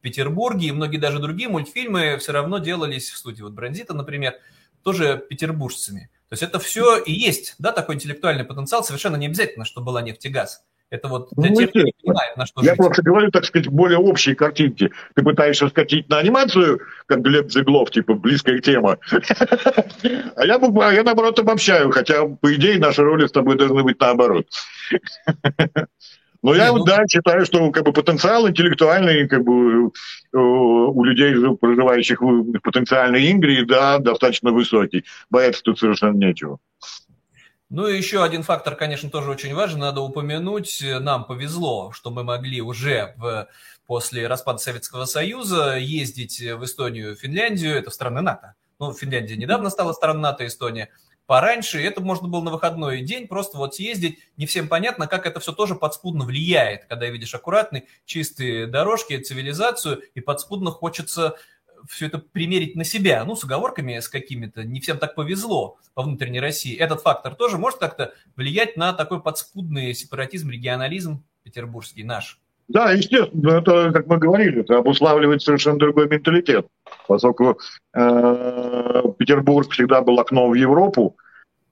Петербурге, 0.06 0.68
и 0.68 0.72
многие 0.72 0.98
даже 0.98 1.18
другие 1.18 1.50
мультфильмы 1.50 2.18
все 2.20 2.32
равно 2.32 2.60
делались 2.60 3.10
в 3.10 3.18
студии. 3.18 3.42
Вот 3.42 3.54
Бронзита, 3.54 3.96
например, 3.96 4.36
тоже 4.84 5.26
петербуржцами. 5.28 6.12
То 6.30 6.34
есть 6.34 6.44
это 6.44 6.60
все 6.60 6.98
и 6.98 7.12
есть, 7.12 7.56
да, 7.58 7.72
такой 7.72 7.96
интеллектуальный 7.96 8.44
потенциал, 8.44 8.84
совершенно 8.84 9.16
не 9.16 9.26
обязательно, 9.26 9.66
чтобы 9.66 9.88
была 9.88 10.04
нефть 10.04 10.24
и 10.26 10.30
газ. 10.30 10.64
Это 10.92 11.08
вот 11.08 11.30
для 11.36 11.50
ну, 11.50 11.56
тех, 11.56 11.70
кто 11.72 11.82
не 11.82 11.94
понимает, 12.04 12.38
на 12.38 12.46
что 12.46 12.62
Я 12.62 12.70
жить. 12.70 12.78
просто 12.78 13.02
говорю, 13.02 13.32
так 13.32 13.46
сказать, 13.46 13.68
более 13.68 13.98
общие 13.98 14.36
картинки. 14.36 14.92
Ты 15.16 15.24
пытаешься 15.24 15.68
скатить 15.70 16.08
на 16.10 16.20
анимацию, 16.20 16.82
как 17.08 17.22
Глеб 17.22 17.52
Зеглов, 17.52 17.90
типа, 17.90 18.14
близкая 18.14 18.60
тема. 18.60 19.00
А 20.36 20.46
я, 20.46 20.58
а 20.58 20.94
я, 20.94 21.04
наоборот, 21.04 21.40
обобщаю, 21.40 21.90
хотя, 21.90 22.26
по 22.26 22.54
идее, 22.54 22.78
наши 22.78 23.02
роли 23.02 23.26
с 23.26 23.32
тобой 23.32 23.58
должны 23.58 23.82
быть 23.82 24.00
наоборот. 24.00 24.46
Но 26.46 26.54
я, 26.54 26.72
ну... 26.72 26.84
да, 26.84 27.08
считаю, 27.08 27.44
что 27.44 27.72
как 27.72 27.86
бы, 27.86 27.92
потенциал 27.92 28.48
интеллектуальный 28.48 29.28
как 29.28 29.44
бы, 29.44 29.88
э, 29.88 30.38
у 30.38 31.04
людей, 31.04 31.34
проживающих 31.58 32.22
в 32.22 32.60
потенциальной 32.60 33.32
Ингрии, 33.32 33.64
да, 33.64 33.98
достаточно 33.98 34.52
высокий. 34.52 35.06
Бояться 35.32 35.64
тут 35.64 35.80
совершенно 35.80 36.16
нечего. 36.16 36.60
Ну 37.72 37.88
и 37.88 37.98
еще 37.98 38.24
один 38.24 38.44
фактор, 38.44 38.76
конечно, 38.76 39.10
тоже 39.10 39.32
очень 39.32 39.56
важен, 39.56 39.80
надо 39.80 40.02
упомянуть. 40.02 40.86
Нам 41.02 41.26
повезло, 41.26 41.92
что 41.94 42.12
мы 42.12 42.24
могли 42.24 42.62
уже 42.62 43.16
в, 43.18 43.48
после 43.88 44.28
распада 44.28 44.60
Советского 44.60 45.06
Союза 45.06 45.78
ездить 45.78 46.40
в 46.40 46.64
Эстонию, 46.64 47.16
Финляндию, 47.16 47.74
это 47.76 47.90
страны 47.90 48.22
НАТО. 48.22 48.54
Ну, 48.78 48.94
Финляндия 48.94 49.36
недавно 49.36 49.72
стала 49.72 49.94
страной 49.94 50.22
НАТО, 50.22 50.46
Эстония 50.46 50.92
пораньше, 51.26 51.82
это 51.82 52.02
можно 52.02 52.28
было 52.28 52.42
на 52.42 52.52
выходной 52.52 53.02
день 53.02 53.28
просто 53.28 53.58
вот 53.58 53.76
съездить. 53.76 54.20
Не 54.38 54.46
всем 54.46 54.68
понятно, 54.68 55.08
как 55.08 55.26
это 55.26 55.40
все 55.40 55.52
тоже 55.52 55.76
подспудно 55.76 56.26
влияет, 56.26 56.86
когда 56.86 57.08
видишь 57.08 57.34
аккуратные, 57.34 57.86
чистые 58.06 58.68
дорожки, 58.68 59.18
цивилизацию, 59.18 60.02
и 60.14 60.22
подспудно 60.22 60.72
хочется 60.72 61.36
все 61.88 62.08
это 62.08 62.18
примерить 62.18 62.76
на 62.76 62.84
себя, 62.84 63.24
ну, 63.26 63.36
с 63.36 63.44
оговорками 63.44 64.00
с 64.00 64.10
какими-то, 64.10 64.64
не 64.64 64.80
всем 64.80 64.98
так 64.98 65.16
повезло 65.16 65.78
по 65.94 66.04
внутренней 66.04 66.40
России. 66.40 66.76
Этот 66.76 67.02
фактор 67.02 67.36
тоже 67.36 67.58
может 67.58 67.80
как-то 67.80 68.14
влиять 68.36 68.78
на 68.78 68.94
такой 68.94 69.22
подспудный 69.22 69.94
сепаратизм, 69.94 70.50
регионализм 70.50 71.24
петербургский 71.44 72.04
наш? 72.04 72.40
Да, 72.68 72.92
естественно, 72.92 73.60
это, 73.60 73.92
как 73.94 74.08
мы 74.08 74.18
говорили, 74.18 74.62
это 74.62 74.78
обуславливает 74.78 75.42
совершенно 75.42 75.78
другой 75.78 76.08
менталитет, 76.08 76.66
поскольку 77.08 77.60
э, 77.94 79.04
Петербург 79.20 79.72
всегда 79.72 80.02
был 80.02 80.20
окном 80.20 80.50
в 80.50 80.56
Европу, 80.56 81.16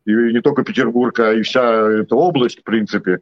и 0.06 0.12
не 0.12 0.42
только 0.42 0.64
Петербург, 0.64 1.18
а 1.20 1.34
и 1.34 1.42
вся 1.42 1.64
эта 2.02 2.16
область, 2.16 2.60
в 2.60 2.64
принципе, 2.64 3.22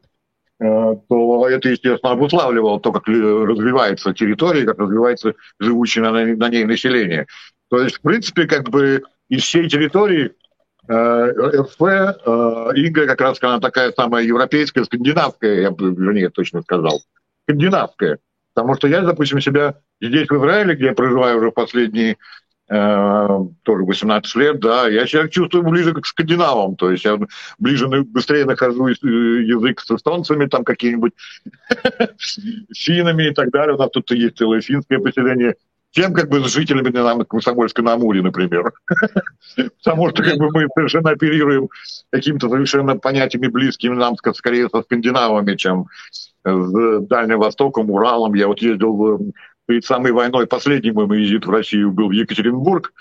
э, 0.60 0.96
то 1.08 1.48
это, 1.48 1.70
естественно, 1.70 2.12
обуславливало 2.12 2.82
то, 2.82 2.92
как 2.92 3.08
развивается 3.08 4.14
территория, 4.14 4.66
как 4.66 4.78
развивается 4.78 5.36
живущее 5.60 6.04
на, 6.04 6.12
на 6.12 6.50
ней 6.50 6.66
население. 6.66 7.26
То 7.70 7.80
есть, 7.82 7.98
в 7.98 8.02
принципе, 8.02 8.48
как 8.48 8.70
бы 8.70 9.04
из 9.30 9.44
всей 9.44 9.70
территории 9.70 10.34
э, 10.90 10.94
РФ, 10.94 11.82
э, 11.82 12.72
Ига 12.76 13.08
как 13.08 13.22
раз 13.22 13.38
она 13.42 13.62
такая 13.62 13.94
самая 13.94 14.26
европейская, 14.26 14.84
скандинавская, 14.84 15.62
я 15.62 15.72
бы, 15.72 15.96
вернее, 15.96 16.30
точно 16.30 16.64
сказал, 16.64 17.00
скандинавская. 17.52 18.20
Потому 18.54 18.76
что 18.76 18.88
я, 18.88 19.02
допустим, 19.02 19.40
себя 19.40 19.76
здесь, 20.02 20.28
в 20.30 20.38
Израиле, 20.38 20.76
где 20.76 20.88
я 20.88 20.94
проживаю 20.94 21.38
уже 21.38 21.52
последние 21.52 22.18
э, 22.70 23.28
тоже 23.64 23.84
18 23.84 24.36
лет, 24.36 24.60
да, 24.60 24.88
я 24.88 25.08
себя 25.08 25.28
чувствую 25.30 25.64
ближе 25.64 25.94
к 25.94 26.06
скандинавам, 26.06 26.76
то 26.76 26.92
есть 26.92 27.06
я 27.06 27.18
ближе, 27.60 27.88
быстрее 27.88 28.46
нахожу 28.46 28.90
э, 28.90 28.94
язык 28.94 29.80
с 29.80 29.92
эстонцами, 29.92 30.48
там 30.48 30.66
какие-нибудь 30.66 31.14
финами 32.76 33.30
и 33.30 33.34
так 33.34 33.52
далее. 33.52 33.76
У 33.76 33.80
нас 33.80 33.90
тут 33.92 34.12
есть 34.12 34.38
целое 34.38 34.62
финское 34.62 35.00
поселение 35.00 35.56
чем 35.92 36.14
как 36.14 36.30
бы 36.30 36.48
с 36.48 36.54
жителями 36.54 36.90
на 36.90 37.26
Комсомольска 37.26 37.82
на 37.82 37.94
Амуре, 37.94 38.22
например. 38.22 38.72
Потому 39.56 40.10
что 40.10 40.24
как 40.24 40.38
бы 40.38 40.50
мы 40.52 40.68
совершенно 40.74 41.12
оперируем 41.12 41.70
какими-то 42.12 42.50
совершенно 42.50 42.96
понятиями 42.96 43.48
близкими 43.48 43.96
нам 43.96 44.16
скорее 44.34 44.70
со 44.70 44.82
скандинавами, 44.82 45.56
чем 45.56 45.88
с 46.46 47.02
Дальним 47.02 47.40
Востоком, 47.40 47.92
Уралом. 47.92 48.34
Я 48.34 48.48
вот 48.48 48.62
ездил 48.62 49.34
перед 49.68 49.86
самой 49.86 50.12
войной, 50.12 50.48
последний 50.48 50.92
мой 50.92 51.08
визит 51.08 51.46
в 51.46 51.50
Россию 51.50 51.92
был 51.92 52.08
в 52.08 52.12
Екатеринбург. 52.12 52.94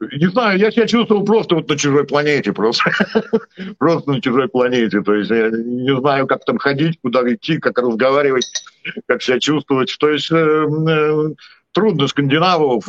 Не 0.00 0.30
знаю, 0.30 0.58
я 0.58 0.70
себя 0.70 0.86
чувствовал 0.86 1.24
просто 1.24 1.56
вот 1.56 1.68
на 1.68 1.76
чужой 1.76 2.04
планете, 2.04 2.52
просто, 2.52 2.90
просто 3.78 4.12
на 4.12 4.20
чужой 4.20 4.48
планете. 4.48 5.02
То 5.02 5.14
есть 5.14 5.28
я 5.30 5.50
не 5.50 5.98
знаю, 5.98 6.28
как 6.28 6.44
там 6.44 6.58
ходить, 6.58 6.98
куда 7.02 7.20
идти, 7.32 7.58
как 7.58 7.78
разговаривать, 7.78 8.46
как 9.06 9.22
себя 9.22 9.40
чувствовать. 9.40 9.96
То 9.98 10.10
есть 10.10 10.30
э, 11.78 11.80
э, 11.80 11.84
трудно 11.84 12.08
скандинавов 12.08 12.84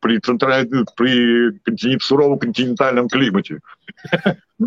при, 0.00 0.18
центральном, 0.18 0.86
при 0.96 1.58
континент, 1.60 2.02
суровом 2.02 2.38
континентальном 2.38 3.08
климате. 3.08 3.60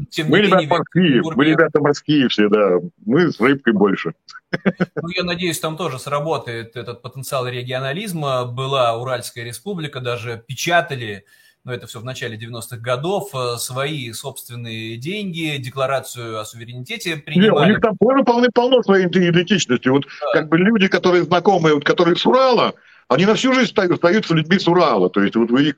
Тем 0.10 0.30
мы 0.30 0.40
ребята 0.40 0.68
морские, 0.68 1.22
мы 1.36 1.46
ребята 1.46 1.80
морские 1.80 2.28
все, 2.30 2.50
да. 2.50 2.80
Мы 3.06 3.32
с 3.32 3.40
рыбкой 3.40 3.74
больше. 3.74 4.14
Ну, 4.54 5.10
я 5.16 5.24
надеюсь, 5.24 5.60
там 5.60 5.78
тоже 5.78 6.00
сработает 6.00 6.76
этот 6.76 7.02
потенциал 7.02 7.48
регионализма. 7.48 8.46
Была 8.46 8.98
Уральская 8.98 9.46
республика, 9.46 10.02
даже 10.02 10.44
печатали 10.46 11.26
но 11.64 11.74
это 11.74 11.86
все 11.86 12.00
в 12.00 12.06
начале 12.06 12.38
90-х 12.38 12.78
годов, 12.78 13.30
э, 13.34 13.58
свои 13.58 14.12
собственные 14.14 14.98
деньги, 14.98 15.58
декларацию 15.58 16.40
о 16.40 16.46
суверенитете 16.46 17.18
принимали. 17.18 17.50
Нет, 17.50 17.62
у 17.62 17.66
них 17.66 17.82
там 17.82 17.98
тоже 17.98 18.24
полны-полно 18.24 18.82
своей 18.82 19.06
идентичности. 19.06 19.88
Вот 19.90 20.06
да. 20.06 20.40
как 20.40 20.50
бы 20.50 20.58
люди, 20.58 20.88
которые 20.88 21.24
знакомые, 21.24 21.76
вот, 21.76 21.84
которые 21.84 22.16
с 22.16 22.26
Урала, 22.26 22.74
они 23.12 23.26
на 23.26 23.36
всю 23.36 23.54
жизнь 23.54 23.74
остаются 23.76 24.34
людьми 24.34 24.58
с 24.58 24.68
Урала. 24.70 25.10
То 25.10 25.22
есть 25.22 25.36
вот 25.36 25.52
вы 25.52 25.70
их, 25.70 25.76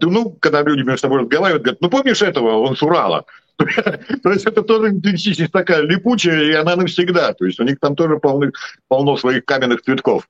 ну, 0.00 0.30
когда 0.30 0.62
люди 0.62 0.82
между 0.82 1.00
собой 1.00 1.22
разговаривают, 1.22 1.64
говорят, 1.64 1.80
ну 1.80 1.90
помнишь 1.90 2.22
этого, 2.22 2.58
он 2.58 2.76
с 2.76 2.82
Урала. 2.84 3.24
То 3.56 4.30
есть 4.30 4.46
это 4.46 4.62
тоже 4.62 4.90
идентичность 4.90 5.50
такая 5.50 5.80
липучая, 5.82 6.44
и 6.44 6.52
она 6.52 6.76
навсегда. 6.76 7.32
То 7.32 7.46
есть 7.46 7.58
у 7.58 7.64
них 7.64 7.80
там 7.80 7.96
тоже 7.96 8.18
полны, 8.18 8.52
полно 8.86 9.16
своих 9.16 9.44
каменных 9.44 9.82
цветков. 9.82 10.28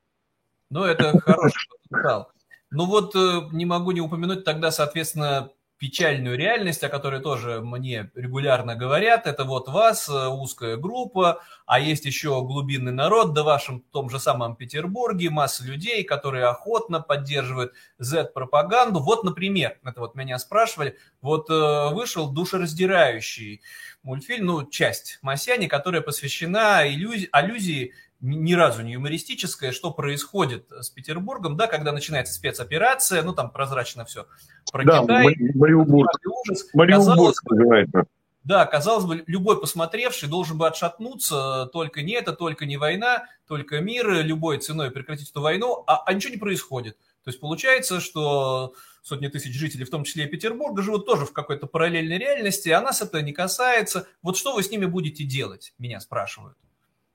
Ну, 0.70 0.84
это 0.84 1.20
хороший 1.20 1.68
потенциал. 1.90 2.32
Ну 2.70 2.86
вот 2.86 3.14
э, 3.14 3.40
не 3.52 3.66
могу 3.66 3.90
не 3.90 4.00
упомянуть 4.00 4.44
тогда, 4.44 4.70
соответственно, 4.70 5.50
печальную 5.78 6.36
реальность, 6.36 6.82
о 6.82 6.88
которой 6.88 7.20
тоже 7.20 7.60
мне 7.60 8.10
регулярно 8.14 8.74
говорят. 8.74 9.26
Это 9.26 9.44
вот 9.44 9.68
вас, 9.68 10.08
э, 10.08 10.28
узкая 10.28 10.76
группа, 10.76 11.42
а 11.66 11.78
есть 11.78 12.04
еще 12.04 12.42
глубинный 12.42 12.92
народ, 12.92 13.32
да 13.32 13.42
в 13.42 13.46
вашем 13.46 13.80
том 13.92 14.10
же 14.10 14.18
самом 14.18 14.56
Петербурге, 14.56 15.30
масса 15.30 15.64
людей, 15.64 16.02
которые 16.02 16.46
охотно 16.46 17.00
поддерживают 17.00 17.72
Z-пропаганду. 17.98 19.00
Вот, 19.00 19.22
например, 19.22 19.78
это 19.84 20.00
вот 20.00 20.16
меня 20.16 20.38
спрашивали, 20.38 20.98
вот 21.20 21.48
э, 21.48 21.94
вышел 21.94 22.28
душераздирающий 22.28 23.62
мультфильм, 24.02 24.46
ну, 24.46 24.66
часть 24.66 25.18
«Масяни», 25.22 25.68
которая 25.68 26.00
посвящена 26.00 26.88
иллюзии, 26.88 27.28
аллюзии 27.30 27.94
ни 28.20 28.52
разу 28.54 28.82
не 28.82 28.94
юмористическое, 28.94 29.72
что 29.72 29.92
происходит 29.92 30.66
с 30.70 30.90
Петербургом, 30.90 31.56
да, 31.56 31.66
когда 31.66 31.92
начинается 31.92 32.34
спецоперация, 32.34 33.22
ну, 33.22 33.32
там 33.32 33.50
прозрачно 33.50 34.04
все 34.04 34.26
про 34.72 34.84
да, 34.84 35.02
Китай. 35.02 35.36
Мариупург. 35.54 36.10
Ужас. 36.26 36.68
Мариупург 36.74 37.36
называется. 37.50 38.04
Да, 38.44 38.64
казалось 38.64 39.04
бы, 39.04 39.24
любой 39.26 39.60
посмотревший 39.60 40.28
должен 40.28 40.56
бы 40.56 40.66
отшатнуться, 40.66 41.68
только 41.72 42.02
не 42.02 42.12
это, 42.12 42.32
только 42.32 42.64
не 42.64 42.78
война, 42.78 43.26
только 43.46 43.80
мир, 43.80 44.22
любой 44.22 44.58
ценой 44.58 44.90
прекратить 44.90 45.30
эту 45.30 45.42
войну, 45.42 45.84
а, 45.86 46.02
а 46.04 46.12
ничего 46.14 46.32
не 46.32 46.38
происходит. 46.38 46.96
То 46.96 47.24
То 47.24 47.30
есть 47.30 47.40
получается, 47.40 48.00
что 48.00 48.72
сотни 49.02 49.28
тысяч 49.28 49.52
жителей, 49.52 49.84
в 49.84 49.90
том 49.90 50.04
числе 50.04 50.24
и 50.24 50.28
Петербурга, 50.28 50.80
живут 50.80 51.04
тоже 51.04 51.26
в 51.26 51.32
какой-то 51.34 51.66
параллельной 51.66 52.16
реальности, 52.16 52.70
а 52.70 52.80
нас 52.80 53.02
это 53.02 53.20
не 53.20 53.34
касается. 53.34 54.06
Вот 54.22 54.38
что 54.38 54.54
вы 54.54 54.62
с 54.62 54.70
ними 54.70 54.86
будете 54.86 55.24
делать, 55.24 55.74
меня 55.78 56.00
спрашивают. 56.00 56.56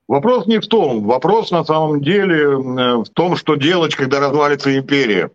Вопрос 0.06 0.46
не 0.46 0.58
в 0.58 0.66
том. 0.66 1.04
Вопрос 1.04 1.50
на 1.50 1.64
самом 1.64 2.02
деле 2.02 2.42
э, 2.42 2.56
в 2.56 3.08
том, 3.14 3.36
что 3.36 3.54
делать, 3.54 3.94
когда 3.94 4.20
развалится 4.20 4.76
империя. 4.76 5.30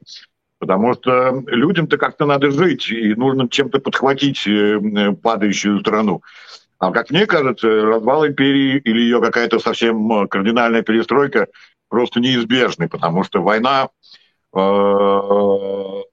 Потому 0.59 0.93
что 0.93 1.43
людям-то 1.47 1.97
как-то 1.97 2.25
надо 2.25 2.51
жить, 2.51 2.89
и 2.89 3.15
нужно 3.15 3.49
чем-то 3.49 3.79
подхватить 3.79 4.45
э, 4.45 5.13
падающую 5.23 5.79
страну. 5.79 6.21
А 6.77 6.91
как 6.91 7.09
мне 7.09 7.25
кажется, 7.25 7.67
развал 7.67 8.27
империи 8.27 8.77
или 8.77 9.01
ее 9.01 9.21
какая-то 9.21 9.57
совсем 9.59 10.11
э, 10.11 10.27
кардинальная 10.27 10.83
перестройка 10.83 11.47
просто 11.87 12.19
неизбежны, 12.19 12.87
потому 12.87 13.23
что 13.23 13.41
война 13.41 13.89
э, 14.53 14.59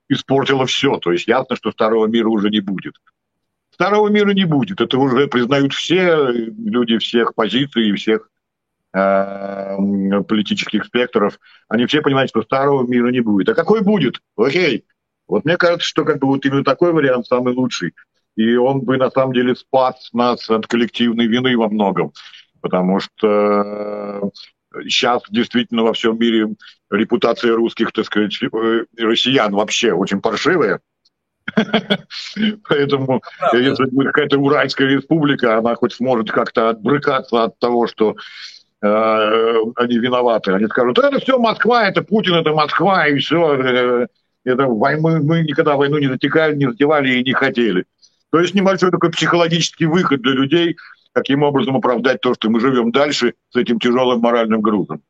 испортила 0.09 0.65
все. 0.65 0.97
То 0.97 1.13
есть 1.13 1.29
ясно, 1.29 1.57
что 1.57 1.73
старого 1.73 2.07
мира 2.07 2.29
уже 2.29 2.49
не 2.49 2.61
будет. 2.61 2.95
Старого 3.71 4.09
мира 4.09 4.31
не 4.31 4.47
будет. 4.47 4.81
Это 4.81 4.97
уже 4.97 5.27
признают 5.27 5.75
все 5.75 6.31
люди 6.33 6.97
всех 6.97 7.35
позиций 7.35 7.91
и 7.91 7.93
всех 7.93 8.31
Э, 8.36 8.36
политических 8.97 10.85
спектров, 10.85 11.39
они 11.69 11.87
все 11.87 12.01
понимают, 12.01 12.31
что 12.31 12.43
старого 12.43 12.87
мира 12.87 13.09
не 13.11 13.21
будет. 13.21 13.49
А 13.49 13.55
какой 13.55 13.83
будет? 13.83 14.21
Окей. 14.37 14.85
Вот 15.29 15.45
мне 15.45 15.57
кажется, 15.57 15.87
что 15.87 16.05
как 16.05 16.19
бы 16.19 16.29
вот 16.29 16.45
именно 16.47 16.65
такой 16.65 16.93
вариант 16.93 17.27
самый 17.27 17.53
лучший. 17.53 17.95
И 18.37 18.55
он 18.55 18.81
бы 18.81 18.97
на 18.97 19.11
самом 19.11 19.33
деле 19.33 19.57
спас 19.57 20.11
нас 20.13 20.49
от 20.51 20.67
коллективной 20.67 21.27
вины 21.27 21.57
во 21.57 21.69
многом. 21.69 22.13
Потому 22.61 23.01
что 23.01 24.31
сейчас 24.85 25.23
э, 25.23 25.27
действительно 25.31 25.83
во 25.83 25.93
всем 25.93 26.19
мире 26.19 26.49
репутация 26.91 27.55
русских, 27.55 27.93
так 27.93 28.05
сказать, 28.05 28.39
э, 28.43 28.85
россиян 28.99 29.53
вообще 29.53 29.93
очень 29.93 30.21
паршивая. 30.21 30.81
Поэтому, 32.69 33.23
если 33.53 33.85
будет 33.85 34.09
какая-то 34.09 34.39
Уральская 34.39 34.89
республика, 34.89 35.59
она 35.59 35.75
хоть 35.77 35.95
сможет 35.95 36.31
как-то 36.31 36.71
отбрыкаться 36.71 37.45
от 37.45 37.59
того, 37.59 37.87
что 37.87 38.17
Э, 38.17 38.56
они 38.81 39.99
виноваты. 39.99 40.53
Они 40.53 40.67
скажут, 40.67 40.99
это 40.99 41.19
все 41.21 41.39
Москва, 41.39 41.89
это 41.89 42.03
Путин, 42.03 42.35
это 42.35 42.53
Москва, 42.53 43.07
и 43.07 43.19
все. 43.19 43.55
Э, 43.55 44.07
это, 44.45 44.67
мы, 44.67 45.21
мы 45.23 45.43
никогда 45.43 45.77
войну 45.77 45.99
не 45.99 46.09
затекали, 46.09 46.55
не 46.55 46.71
затевали 46.71 47.17
и 47.17 47.25
не 47.25 47.33
хотели. 47.33 47.85
То 48.31 48.41
есть 48.41 48.55
небольшой 48.55 48.91
такой 48.91 49.11
психологический 49.11 49.87
выход 49.87 50.21
для 50.23 50.33
людей, 50.33 50.77
каким 51.13 51.43
образом 51.43 51.77
оправдать 51.77 52.21
то, 52.21 52.35
что 52.35 52.51
мы 52.51 52.61
живем 52.61 52.93
дальше 52.93 53.35
с 53.51 53.57
этим 53.57 53.81
тяжелым 53.81 54.21
моральным 54.21 54.61
грузом. 54.61 55.03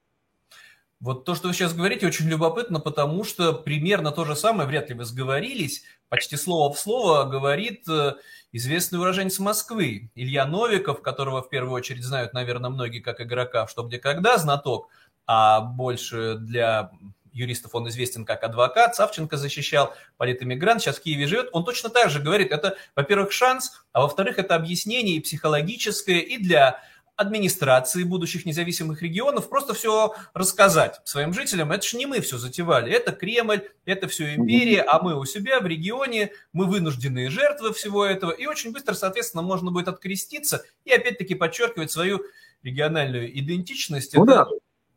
Вот 1.01 1.25
то, 1.25 1.35
что 1.35 1.49
вы 1.49 1.55
сейчас 1.55 1.75
говорите, 1.75 2.07
очень 2.07 2.29
любопытно, 2.29 2.81
потому 2.81 3.25
что 3.25 3.53
примерно 3.53 4.13
то 4.13 4.25
же 4.25 4.35
самое, 4.35 4.69
вряд 4.69 4.89
ли 4.89 4.95
вы 4.95 5.05
сговорились, 5.05 5.83
почти 6.09 6.37
слово 6.37 6.73
в 6.73 6.79
слово 6.79 7.25
говорит 7.25 7.87
э, 7.89 8.15
известный 8.57 8.99
уроженец 8.99 9.39
Москвы 9.39 10.11
Илья 10.15 10.47
Новиков, 10.47 11.03
которого 11.03 11.43
в 11.43 11.49
первую 11.49 11.75
очередь 11.75 12.05
знают, 12.05 12.33
наверное, 12.33 12.71
многие 12.71 13.01
как 13.01 13.21
игрока 13.21 13.67
в 13.67 13.71
«Что, 13.71 13.83
где, 13.83 13.99
когда» 13.99 14.39
знаток, 14.39 14.89
а 15.27 15.61
больше 15.61 16.37
для 16.37 16.91
юристов 17.33 17.75
он 17.75 17.87
известен 17.89 18.25
как 18.25 18.45
адвокат, 18.45 18.97
Савченко 18.97 19.37
защищал, 19.37 19.95
политэмигрант, 20.17 20.81
сейчас 20.81 20.97
в 20.97 21.03
Киеве 21.03 21.27
живет, 21.27 21.51
он 21.53 21.65
точно 21.65 21.91
так 21.91 22.09
же 22.09 22.21
говорит, 22.21 22.51
это, 22.51 22.77
во-первых, 22.95 23.31
шанс, 23.31 23.73
а 23.93 24.01
во-вторых, 24.01 24.39
это 24.39 24.55
объяснение 24.55 25.17
и 25.17 25.21
психологическое, 25.21 26.21
и 26.21 26.39
для 26.39 26.81
администрации 27.17 28.05
будущих 28.05 28.45
независимых 28.45 29.03
регионов 29.03 29.49
просто 29.49 29.75
все 29.75 30.15
рассказать 30.35 31.01
своим 31.05 31.33
жителям. 31.33 31.73
Это 31.73 31.87
же 31.87 31.97
не 31.97 32.07
мы 32.07 32.21
все 32.21 32.37
затевали, 32.37 32.93
это 32.93 33.13
Кремль, 33.13 33.63
это 33.85 34.07
все 34.07 34.35
империя, 34.35 34.83
а 34.83 35.03
мы 35.03 35.19
у 35.19 35.25
себя 35.25 35.61
в 35.61 35.67
регионе, 35.67 36.33
мы 36.53 36.67
вынужденные 36.67 37.31
жертвы 37.31 37.73
всего 37.73 38.05
этого. 38.05 38.31
И 38.31 38.47
очень 38.47 38.73
быстро, 38.73 38.95
соответственно, 38.95 39.43
можно 39.43 39.71
будет 39.71 39.89
откреститься 39.89 40.65
и 40.85 40.93
опять-таки 40.93 41.35
подчеркивать 41.35 41.91
свою 41.91 42.21
региональную 42.63 43.39
идентичность. 43.39 44.15
Ну, 44.15 44.25
это 44.25 44.33
да. 44.33 44.49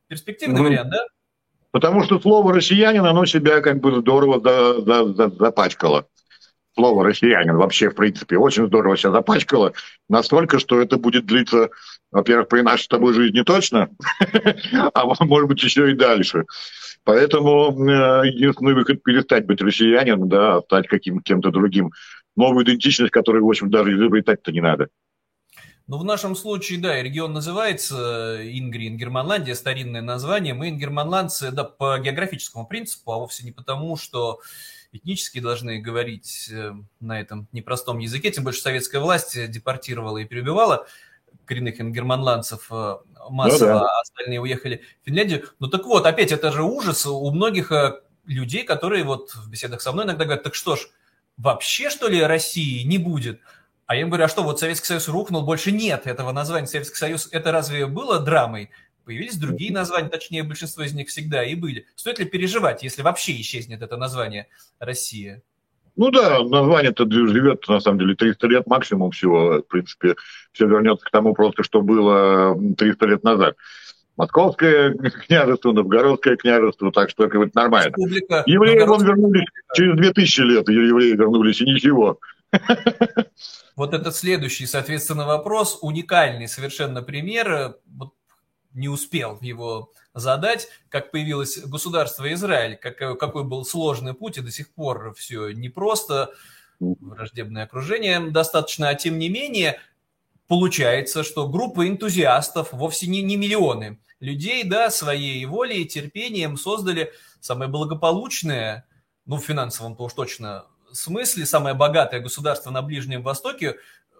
перспективный 0.08 0.60
угу. 0.60 0.70
вариант, 0.70 0.92
да? 0.92 1.06
Потому 1.72 2.04
что 2.04 2.20
слово 2.20 2.54
«россиянин», 2.54 3.06
оно 3.06 3.26
себя 3.26 3.62
как 3.62 3.80
бы 3.80 4.00
здорово 4.00 4.42
за, 4.42 4.82
за, 4.82 5.14
за, 5.14 5.30
запачкало 5.30 6.08
слово 6.80 7.04
«россиянин» 7.04 7.58
вообще, 7.58 7.90
в 7.90 7.96
принципе, 7.96 8.38
очень 8.38 8.68
здорово 8.68 8.98
себя 8.98 9.12
запачкало, 9.12 9.74
настолько, 10.08 10.60
что 10.60 10.82
это 10.82 10.98
будет 10.98 11.26
длиться, 11.26 11.70
во-первых, 12.12 12.48
при 12.48 12.62
нашей 12.62 12.84
с 12.84 12.88
тобой 12.88 13.14
жизни 13.14 13.42
точно, 13.42 13.90
а 14.94 15.26
может 15.26 15.48
быть 15.48 15.64
еще 15.64 15.92
и 15.92 15.96
дальше. 15.96 16.46
Поэтому 17.04 17.72
э, 17.72 18.28
единственный 18.28 18.74
выход 18.74 19.04
перестать 19.04 19.46
быть 19.46 19.62
россиянином, 19.62 20.28
да, 20.28 20.58
а 20.58 20.62
стать 20.62 20.88
каким-то 20.88 21.52
другим. 21.52 21.92
Новую 22.36 22.66
идентичность, 22.66 23.12
которую, 23.12 23.46
в 23.46 23.50
общем, 23.50 23.70
даже 23.70 23.96
изобретать-то 23.96 24.52
не 24.52 24.62
надо. 24.62 24.90
Ну, 25.88 25.98
в 25.98 26.04
нашем 26.04 26.36
случае, 26.36 26.80
да, 26.80 27.02
регион 27.02 27.34
называется 27.34 28.38
э, 28.40 28.50
Ингри, 28.60 28.88
Ингерманландия, 28.88 29.56
старинное 29.56 30.02
название. 30.02 30.54
Мы 30.54 30.70
ингерманландцы, 30.70 31.52
да, 31.52 31.64
по 31.64 31.98
географическому 31.98 32.68
принципу, 32.68 33.12
а 33.12 33.18
вовсе 33.18 33.44
не 33.44 33.52
потому, 33.52 33.98
что 33.98 34.40
этнически 34.92 35.40
должны 35.40 35.80
говорить 35.80 36.50
э, 36.52 36.74
на 37.00 37.20
этом 37.20 37.48
непростом 37.52 37.98
языке, 38.00 38.30
тем 38.30 38.44
больше 38.44 38.62
советская 38.62 39.02
власть 39.02 39.50
депортировала 39.50 40.20
и 40.20 40.26
перебивала 40.26 40.86
коренных 41.50 41.82
ингерманландцев 41.82 42.68
э, 42.72 42.98
массово, 43.30 43.74
ну, 43.74 43.80
да. 43.80 43.86
а 43.86 44.02
остальные 44.02 44.40
уехали 44.40 44.84
в 45.02 45.06
Финляндию. 45.08 45.50
Ну 45.58 45.68
так 45.68 45.86
вот, 45.86 46.06
опять 46.06 46.32
это 46.32 46.52
же 46.52 46.62
ужас 46.62 47.08
у 47.08 47.32
многих 47.32 47.72
э, 47.72 48.00
людей, 48.26 48.64
которые 48.64 49.04
вот 49.04 49.32
в 49.32 49.50
беседах 49.50 49.82
со 49.82 49.92
мной 49.92 50.06
иногда 50.06 50.26
говорят, 50.26 50.44
так 50.44 50.54
что 50.54 50.76
ж, 50.76 50.88
вообще 51.38 51.90
что 51.90 52.08
ли 52.08 52.22
России 52.22 52.84
не 52.84 53.00
будет? 53.00 53.42
А 53.88 53.96
я 53.96 54.02
им 54.02 54.10
говорю, 54.10 54.26
а 54.26 54.28
что, 54.28 54.44
вот 54.44 54.60
Советский 54.60 54.86
Союз 54.86 55.08
рухнул, 55.08 55.42
больше 55.42 55.72
нет 55.72 56.06
этого 56.06 56.32
названия 56.32 56.68
Советский 56.68 56.98
Союз. 56.98 57.28
Это 57.32 57.52
разве 57.52 57.88
было 57.88 58.20
драмой? 58.20 58.70
Появились 59.04 59.38
другие 59.38 59.74
названия, 59.74 60.10
точнее, 60.10 60.44
большинство 60.44 60.84
из 60.84 60.94
них 60.94 61.08
всегда 61.08 61.44
и 61.44 61.56
были. 61.56 61.88
Стоит 61.96 62.20
ли 62.20 62.26
переживать, 62.26 62.84
если 62.84 63.02
вообще 63.02 63.42
исчезнет 63.42 63.82
это 63.82 63.98
название 63.98 64.48
Россия? 64.78 65.42
Ну 66.00 66.12
да, 66.12 66.42
название-то 66.46 67.12
живет, 67.12 67.68
на 67.68 67.82
самом 67.82 68.00
деле, 68.00 68.16
300 68.16 68.48
лет 68.48 68.68
максимум 68.68 69.12
всего. 69.12 69.58
В 69.58 69.64
принципе, 69.64 70.16
все 70.54 70.66
вернется 70.66 71.06
к 71.06 71.12
тому 71.12 71.34
просто, 71.34 71.62
что 71.62 71.82
было 71.82 72.58
300 72.78 73.06
лет 73.06 73.24
назад. 73.26 73.58
Московское 74.16 74.94
княжество, 74.94 75.74
Новгородское 75.74 76.38
княжество, 76.38 76.94
так 76.94 77.10
что 77.10 77.26
это 77.26 77.50
нормально. 77.54 77.90
Республика, 77.90 78.44
евреи 78.46 78.82
вон 78.86 79.06
вернулись 79.06 79.48
через 79.74 79.98
2000 79.98 80.42
лет, 80.44 80.70
евреи 80.70 81.18
вернулись, 81.18 81.60
и 81.60 81.66
ничего. 81.66 82.18
Вот 83.76 83.94
этот 83.94 84.16
следующий, 84.16 84.68
соответственно, 84.68 85.26
вопрос, 85.28 85.80
уникальный 85.82 86.48
совершенно 86.48 87.02
пример. 87.02 87.76
Вот 87.98 88.14
не 88.74 88.88
успел 88.88 89.38
его 89.42 89.92
задать, 90.20 90.68
как 90.90 91.12
появилось 91.12 91.58
государство 91.58 92.32
Израиль, 92.34 92.78
какой, 92.78 93.18
какой 93.18 93.44
был 93.44 93.66
сложный 93.66 94.14
путь, 94.14 94.38
и 94.38 94.42
до 94.42 94.52
сих 94.52 94.74
пор 94.74 95.14
все 95.16 95.50
непросто, 95.52 96.32
враждебное 96.80 97.64
окружение 97.64 98.20
достаточно, 98.20 98.90
а 98.90 98.96
тем 98.96 99.20
не 99.20 99.30
менее 99.30 99.80
получается, 100.48 101.24
что 101.24 101.48
группа 101.48 101.88
энтузиастов, 101.88 102.74
вовсе 102.74 103.08
не, 103.08 103.22
не 103.22 103.38
миллионы 103.38 104.00
людей, 104.20 104.64
да, 104.64 104.90
своей 104.90 105.44
волей 105.46 105.84
и 105.84 105.88
терпением 105.88 106.58
создали 106.58 107.14
самое 107.40 107.70
благополучное, 107.70 108.86
ну, 109.26 109.38
в 109.38 109.42
финансовом-то 109.42 110.04
уж 110.04 110.14
точно 110.14 110.66
смысле, 110.92 111.46
самое 111.46 111.76
богатое 111.76 112.20
государство 112.20 112.72
на 112.72 112.82
Ближнем 112.82 113.22
Востоке, 113.22 113.76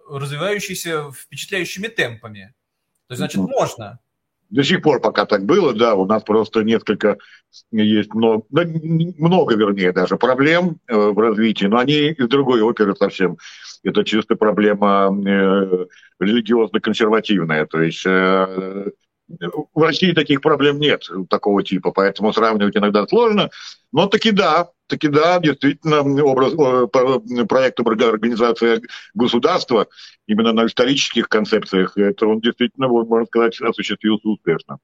развивающееся 0.08 1.10
впечатляющими 1.10 1.88
темпами. 1.88 2.54
То 3.06 3.12
есть, 3.12 3.18
значит, 3.18 3.40
можно 3.40 3.98
до 4.50 4.64
сих 4.64 4.82
пор 4.82 5.00
пока 5.00 5.26
так 5.26 5.44
было, 5.44 5.72
да, 5.72 5.94
у 5.94 6.06
нас 6.06 6.22
просто 6.22 6.62
несколько 6.62 7.18
есть 7.72 8.12
много, 8.14 8.44
много 8.50 9.56
вернее 9.56 9.92
даже 9.92 10.16
проблем 10.16 10.78
э, 10.86 10.96
в 10.96 11.18
развитии, 11.18 11.66
но 11.66 11.78
они 11.78 12.10
из 12.10 12.28
другой 12.28 12.60
оперы 12.60 12.94
совсем. 12.96 13.38
Это 13.82 14.04
чисто 14.04 14.36
проблема 14.36 15.10
э, 15.26 15.86
религиозно-консервативная, 16.20 17.66
то 17.66 17.80
есть 17.80 18.04
э, 18.04 18.90
в 19.74 19.82
России 19.82 20.12
таких 20.12 20.40
проблем 20.40 20.78
нет 20.78 21.08
такого 21.28 21.62
типа, 21.62 21.92
поэтому 21.92 22.32
сравнивать 22.32 22.76
иногда 22.76 23.06
сложно. 23.06 23.50
Но 23.92 24.06
таки 24.06 24.32
да, 24.32 24.70
таки 24.90 25.08
да, 25.08 25.38
действительно, 25.38 26.00
образ, 26.22 26.52
проект 27.48 27.80
организации 27.80 28.82
государства 29.14 29.86
именно 30.26 30.52
на 30.52 30.66
исторических 30.66 31.28
концепциях, 31.28 31.96
это 31.96 32.26
он 32.26 32.40
действительно, 32.40 32.88
можно 32.88 33.26
сказать, 33.26 33.60
осуществился 33.60 34.28
успешно. 34.28 34.78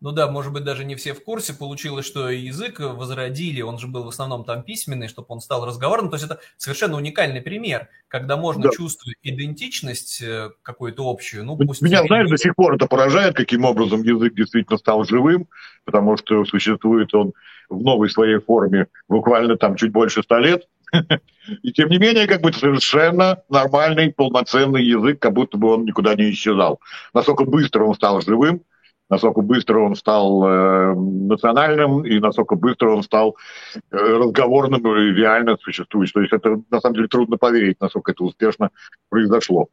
ну 0.00 0.12
да, 0.12 0.30
может 0.30 0.52
быть, 0.52 0.62
даже 0.62 0.84
не 0.84 0.94
все 0.94 1.12
в 1.12 1.24
курсе, 1.24 1.52
получилось, 1.54 2.06
что 2.06 2.30
язык 2.30 2.78
возродили, 2.78 3.62
он 3.62 3.78
же 3.78 3.88
был 3.88 4.04
в 4.04 4.08
основном 4.08 4.44
там 4.44 4.62
письменный, 4.62 5.08
чтобы 5.08 5.26
он 5.30 5.40
стал 5.40 5.66
разговорным. 5.66 6.08
То 6.10 6.16
есть 6.16 6.26
это 6.26 6.40
совершенно 6.56 6.96
уникальный 6.96 7.42
пример, 7.42 7.88
когда 8.06 8.36
можно 8.36 8.64
да. 8.64 8.70
чувствовать 8.70 9.18
идентичность 9.22 10.22
э, 10.22 10.50
какую-то 10.62 11.10
общую. 11.10 11.44
Ну, 11.44 11.56
пусть 11.56 11.82
Меня, 11.82 12.04
знаешь, 12.04 12.30
до 12.30 12.38
сих 12.38 12.54
пор 12.54 12.76
это 12.76 12.86
поражает, 12.86 13.34
каким 13.34 13.64
образом 13.64 14.02
язык 14.02 14.34
действительно 14.34 14.78
стал 14.78 15.04
живым, 15.04 15.48
потому 15.84 16.16
что 16.16 16.44
существует 16.44 17.12
он 17.14 17.32
в 17.68 17.82
новой 17.82 18.10
своей 18.10 18.38
форме 18.38 18.86
буквально 19.08 19.56
там 19.56 19.76
чуть 19.76 19.92
больше 19.92 20.22
ста 20.22 20.38
лет. 20.38 20.66
И 21.62 21.72
тем 21.72 21.88
не 21.88 21.98
менее, 21.98 22.26
как 22.26 22.40
бы 22.40 22.52
совершенно 22.52 23.42
нормальный, 23.48 24.12
полноценный 24.12 24.84
язык, 24.84 25.18
как 25.18 25.32
будто 25.32 25.58
бы 25.58 25.74
он 25.74 25.84
никуда 25.84 26.14
не 26.14 26.30
исчезал. 26.30 26.80
Насколько 27.14 27.44
быстро 27.44 27.84
он 27.84 27.94
стал 27.94 28.20
живым, 28.20 28.62
насколько 29.10 29.40
быстро 29.40 29.80
он 29.80 29.96
стал 29.96 30.44
э, 30.44 30.94
национальным 30.94 32.04
и 32.04 32.18
насколько 32.18 32.56
быстро 32.56 32.90
он 32.90 33.02
стал 33.02 33.36
э, 33.74 33.96
разговорным 33.96 34.86
и 34.86 35.12
реально 35.14 35.56
существует. 35.60 36.12
То 36.12 36.20
есть 36.20 36.32
это 36.32 36.60
на 36.70 36.80
самом 36.80 36.96
деле 36.96 37.08
трудно 37.08 37.36
поверить, 37.36 37.80
насколько 37.80 38.12
это 38.12 38.24
успешно 38.24 38.70
произошло. 39.08 39.68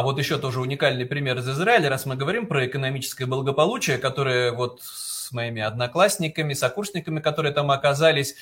А 0.00 0.02
вот 0.02 0.18
еще 0.18 0.38
тоже 0.38 0.62
уникальный 0.62 1.04
пример 1.04 1.36
из 1.36 1.48
Израиля, 1.50 1.90
раз 1.90 2.06
мы 2.06 2.16
говорим 2.16 2.46
про 2.46 2.66
экономическое 2.66 3.26
благополучие, 3.26 3.98
которое 3.98 4.50
вот 4.50 4.80
с 4.82 5.30
моими 5.30 5.60
одноклассниками, 5.60 6.54
сокурсниками, 6.54 7.20
которые 7.20 7.52
там 7.52 7.70
оказались, 7.70 8.34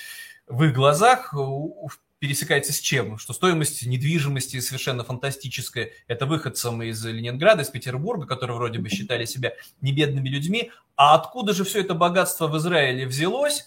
в 0.47 0.63
их 0.63 0.73
глазах 0.73 1.35
пересекается 2.21 2.73
с 2.73 2.79
чем? 2.79 3.19
Что 3.19 3.33
стоимость 3.33 3.85
недвижимости 3.85 4.61
совершенно 4.61 5.03
фантастическая. 5.03 5.91
Это 6.07 6.27
выходцам 6.27 6.81
из 6.81 7.05
Ленинграда, 7.05 7.63
из 7.63 7.71
Петербурга, 7.71 8.25
которые 8.25 8.57
вроде 8.57 8.79
бы 8.79 8.89
считали 8.89 9.25
себя 9.25 9.55
небедными 9.81 10.29
людьми. 10.29 10.71
А 10.95 11.17
откуда 11.17 11.55
же 11.55 11.65
все 11.65 11.81
это 11.81 11.95
богатство 11.95 12.47
в 12.47 12.57
Израиле 12.57 13.05
взялось? 13.05 13.67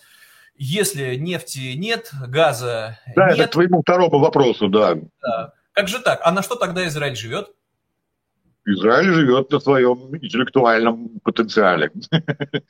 Если 0.55 1.15
нефти 1.15 1.73
нет, 1.75 2.09
газа 2.25 2.97
да, 3.17 3.27
нет. 3.27 3.35
Да, 3.35 3.43
это 3.43 3.47
к 3.49 3.51
твоему 3.51 3.81
второму 3.81 4.17
вопросу, 4.19 4.69
да. 4.69 4.95
да. 5.21 5.51
Как 5.73 5.89
же 5.89 5.99
так? 5.99 6.21
А 6.23 6.31
на 6.31 6.41
что 6.41 6.55
тогда 6.55 6.87
Израиль 6.87 7.17
живет? 7.17 7.49
Израиль 8.65 9.13
живет 9.13 9.51
на 9.51 9.59
своем 9.59 10.15
интеллектуальном 10.15 11.19
потенциале. 11.23 11.91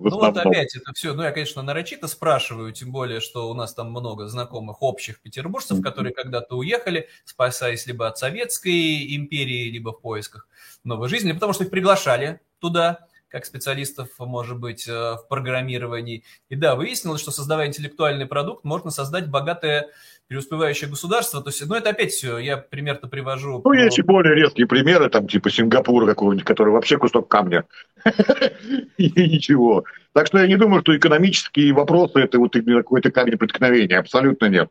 Ну 0.00 0.10
вот 0.10 0.36
опять 0.36 0.76
это 0.76 0.92
все, 0.94 1.14
ну 1.14 1.22
я, 1.22 1.30
конечно, 1.30 1.62
нарочито 1.62 2.08
спрашиваю, 2.08 2.72
тем 2.72 2.92
более, 2.92 3.20
что 3.20 3.50
у 3.50 3.54
нас 3.54 3.74
там 3.74 3.90
много 3.90 4.26
знакомых 4.26 4.82
общих 4.82 5.20
петербуржцев, 5.20 5.82
которые 5.82 6.12
когда-то 6.12 6.56
уехали, 6.56 7.08
спасаясь 7.24 7.86
либо 7.86 8.06
от 8.06 8.18
Советской 8.18 9.16
империи, 9.16 9.70
либо 9.70 9.92
в 9.92 10.00
поисках 10.00 10.46
новой 10.84 11.08
жизни, 11.08 11.32
потому 11.32 11.52
что 11.52 11.64
их 11.64 11.70
приглашали 11.70 12.40
туда, 12.60 13.07
как 13.28 13.44
специалистов, 13.44 14.08
может 14.18 14.58
быть, 14.58 14.88
э, 14.88 14.92
в 14.92 15.26
программировании. 15.28 16.24
И 16.48 16.56
да, 16.56 16.76
выяснилось, 16.76 17.20
что 17.20 17.30
создавая 17.30 17.68
интеллектуальный 17.68 18.26
продукт, 18.26 18.64
можно 18.64 18.90
создать 18.90 19.28
богатое 19.28 19.88
преуспевающее 20.28 20.88
государство. 20.88 21.42
То 21.42 21.48
есть, 21.50 21.66
ну, 21.66 21.74
это 21.74 21.90
опять 21.90 22.12
все, 22.12 22.38
я 22.38 22.56
пример-то 22.56 23.08
привожу. 23.08 23.62
Ну, 23.64 23.72
есть 23.72 23.98
и 23.98 24.02
более 24.02 24.34
резкие 24.34 24.66
примеры, 24.66 25.08
там, 25.08 25.26
типа 25.26 25.50
Сингапура 25.50 26.06
какого-нибудь, 26.06 26.44
который 26.44 26.72
вообще 26.72 26.98
кусок 26.98 27.28
камня. 27.28 27.64
И 28.96 29.10
ничего. 29.16 29.84
Так 30.12 30.26
что 30.26 30.38
я 30.38 30.46
не 30.46 30.56
думаю, 30.56 30.82
что 30.82 30.96
экономические 30.96 31.72
вопросы– 31.72 32.12
это 32.20 32.38
вот 32.38 32.52
какой-то 32.54 33.10
камень 33.10 33.38
преткновения. 33.38 33.98
Абсолютно 33.98 34.46
нет. 34.46 34.70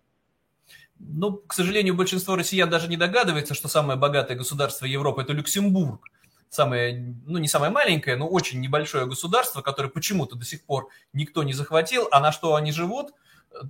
Ну, 1.00 1.34
к 1.48 1.54
сожалению, 1.54 1.96
большинство 1.96 2.36
россиян 2.36 2.70
даже 2.70 2.88
не 2.88 2.98
догадывается, 2.98 3.54
что 3.54 3.68
самое 3.68 4.00
богатое 4.00 4.38
государство 4.38 4.86
Европы– 4.86 5.22
это 5.24 5.34
Люксембург. 5.34 6.02
Самое, 6.50 7.16
ну, 7.26 7.38
не 7.38 7.48
самое 7.48 7.72
маленькое, 7.72 8.16
но 8.16 8.28
очень 8.28 8.62
небольшое 8.62 9.06
государство, 9.06 9.62
которое 9.62 9.90
почему-то 9.90 10.36
до 10.36 10.46
сих 10.46 10.64
пор 10.64 10.90
никто 11.14 11.44
не 11.44 11.54
захватил, 11.54 12.08
а 12.12 12.20
на 12.20 12.32
что 12.32 12.56
они 12.56 12.72
живут– 12.72 13.12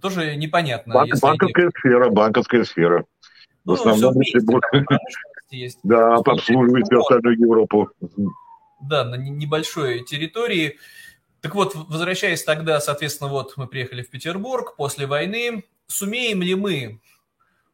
тоже 0.02 0.36
непонятно. 0.36 0.94
Банк, 0.94 1.14
банковская 1.22 1.64
они... 1.64 1.72
сфера, 1.78 2.10
банковская 2.10 2.66
сфера. 2.66 3.06
В 3.64 3.68
ну, 3.68 3.74
основном 3.74 4.16
есть. 5.52 5.80
Да, 5.84 6.16
обслуживает 6.16 6.86
всю 6.86 7.00
остальную 7.00 7.40
Европу. 7.40 7.90
Да, 8.82 9.06
на 9.06 9.16
небольшой 9.16 10.04
территории. 10.04 10.78
Так 11.42 11.56
вот, 11.56 11.74
возвращаясь 11.76 12.44
тогда, 12.44 12.80
соответственно, 12.80 13.30
вот 13.30 13.54
мы 13.56 13.68
приехали 13.68 14.02
в 14.02 14.10
Петербург 14.10 14.76
после 14.76 15.08
войны. 15.08 15.64
Сумеем 15.88 16.42
ли 16.42 16.56
мы 16.56 17.00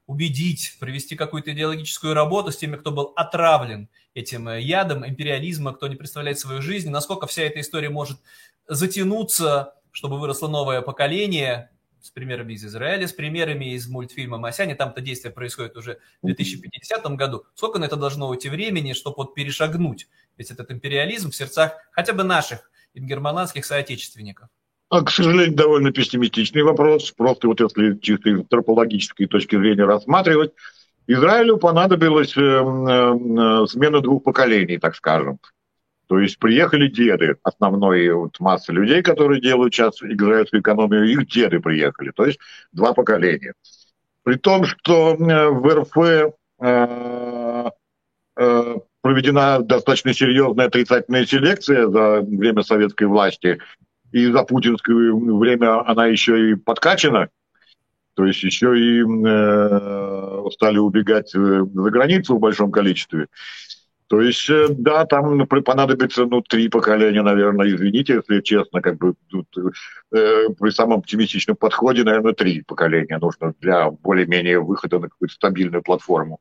убедить, 0.05 0.77
провести 0.79 1.15
какую-то 1.15 1.53
идеологическую 1.53 2.13
работу 2.13 2.51
с 2.51 2.57
теми, 2.57 2.75
кто 2.75 2.91
был 2.91 3.13
отравлен 3.15 3.89
этим 4.13 4.49
ядом 4.49 5.07
империализма, 5.07 5.73
кто 5.73 5.87
не 5.87 5.95
представляет 5.95 6.39
свою 6.39 6.61
жизнь, 6.61 6.89
насколько 6.89 7.27
вся 7.27 7.43
эта 7.43 7.61
история 7.61 7.89
может 7.89 8.19
затянуться, 8.67 9.75
чтобы 9.91 10.19
выросло 10.19 10.47
новое 10.47 10.81
поколение, 10.81 11.69
с 12.03 12.09
примерами 12.09 12.53
из 12.53 12.65
Израиля, 12.65 13.07
с 13.07 13.13
примерами 13.13 13.73
из 13.73 13.87
мультфильма 13.87 14.37
«Масяня». 14.37 14.75
Там-то 14.75 14.99
действие 14.99 15.31
происходит 15.33 15.77
уже 15.77 15.99
в 16.21 16.25
2050 16.25 17.05
году. 17.15 17.45
Сколько 17.55 17.79
на 17.79 17.85
это 17.85 17.95
должно 17.95 18.27
уйти 18.27 18.49
времени, 18.49 18.91
чтобы 18.91 19.15
вот 19.17 19.33
перешагнуть 19.33 20.09
весь 20.37 20.51
этот 20.51 20.69
империализм 20.69 21.31
в 21.31 21.35
сердцах 21.35 21.71
хотя 21.91 22.11
бы 22.11 22.23
наших 22.23 22.69
германских 22.93 23.63
соотечественников? 23.63 24.49
А, 24.93 25.01
к 25.01 25.09
сожалению, 25.09 25.55
довольно 25.55 25.91
пессимистичный 25.91 26.61
вопрос. 26.61 27.11
Просто 27.17 27.47
вот 27.47 27.59
если 27.59 27.97
чисто 27.97 28.29
из 28.29 28.39
антропологической 28.41 29.25
точки 29.25 29.57
зрения 29.57 29.85
рассматривать, 29.85 30.51
Израилю 31.07 31.57
понадобилась 31.57 32.37
э, 32.37 32.41
э, 32.41 33.65
смена 33.65 34.01
двух 34.01 34.21
поколений, 34.21 34.77
так 34.77 34.95
скажем. 34.95 35.39
То 36.05 36.19
есть 36.19 36.37
приехали 36.37 36.89
деды, 36.89 37.37
основной 37.41 38.07
вот 38.11 38.39
масса 38.39 38.71
людей, 38.71 39.01
которые 39.01 39.41
делают 39.41 39.73
сейчас 39.73 39.99
израильскую 39.99 40.61
экономию, 40.61 41.09
их 41.09 41.25
деды 41.25 41.59
приехали, 41.59 42.11
то 42.15 42.25
есть 42.25 42.37
два 42.71 42.93
поколения. 42.93 43.55
При 44.21 44.35
том, 44.35 44.63
что 44.65 45.15
э, 45.15 45.49
в 45.49 45.73
РФ 45.73 45.97
э, 46.61 47.69
э, 48.37 48.75
проведена 49.01 49.59
достаточно 49.59 50.13
серьезная 50.13 50.67
отрицательная 50.67 51.25
селекция 51.25 51.87
за 51.87 52.21
время 52.21 52.61
советской 52.61 53.05
власти, 53.05 53.59
и 54.13 54.31
за 54.31 54.43
путинское 54.43 55.11
время 55.11 55.85
она 55.89 56.05
еще 56.05 56.51
и 56.51 56.55
подкачана, 56.55 57.29
то 58.13 58.25
есть 58.25 58.43
еще 58.43 58.77
и 58.79 59.01
э, 59.01 60.49
стали 60.51 60.77
убегать 60.77 61.33
э, 61.35 61.65
за 61.73 61.89
границу 61.89 62.35
в 62.35 62.39
большом 62.39 62.71
количестве. 62.71 63.27
То 64.07 64.21
есть, 64.21 64.47
э, 64.51 64.67
да, 64.69 65.05
там 65.05 65.47
понадобится, 65.47 66.25
ну, 66.25 66.41
три 66.41 66.69
поколения, 66.69 67.23
наверное, 67.23 67.67
извините, 67.67 68.21
если 68.21 68.41
честно, 68.41 68.81
как 68.81 68.97
бы 68.97 69.15
тут, 69.29 69.47
э, 69.57 70.49
при 70.59 70.69
самом 70.69 70.99
оптимистичном 70.99 71.55
подходе, 71.55 72.03
наверное, 72.03 72.33
три 72.33 72.61
поколения 72.61 73.17
нужно 73.17 73.55
для 73.61 73.89
более-менее 73.89 74.59
выхода 74.59 74.99
на 74.99 75.09
какую-то 75.09 75.33
стабильную 75.33 75.81
платформу. 75.81 76.39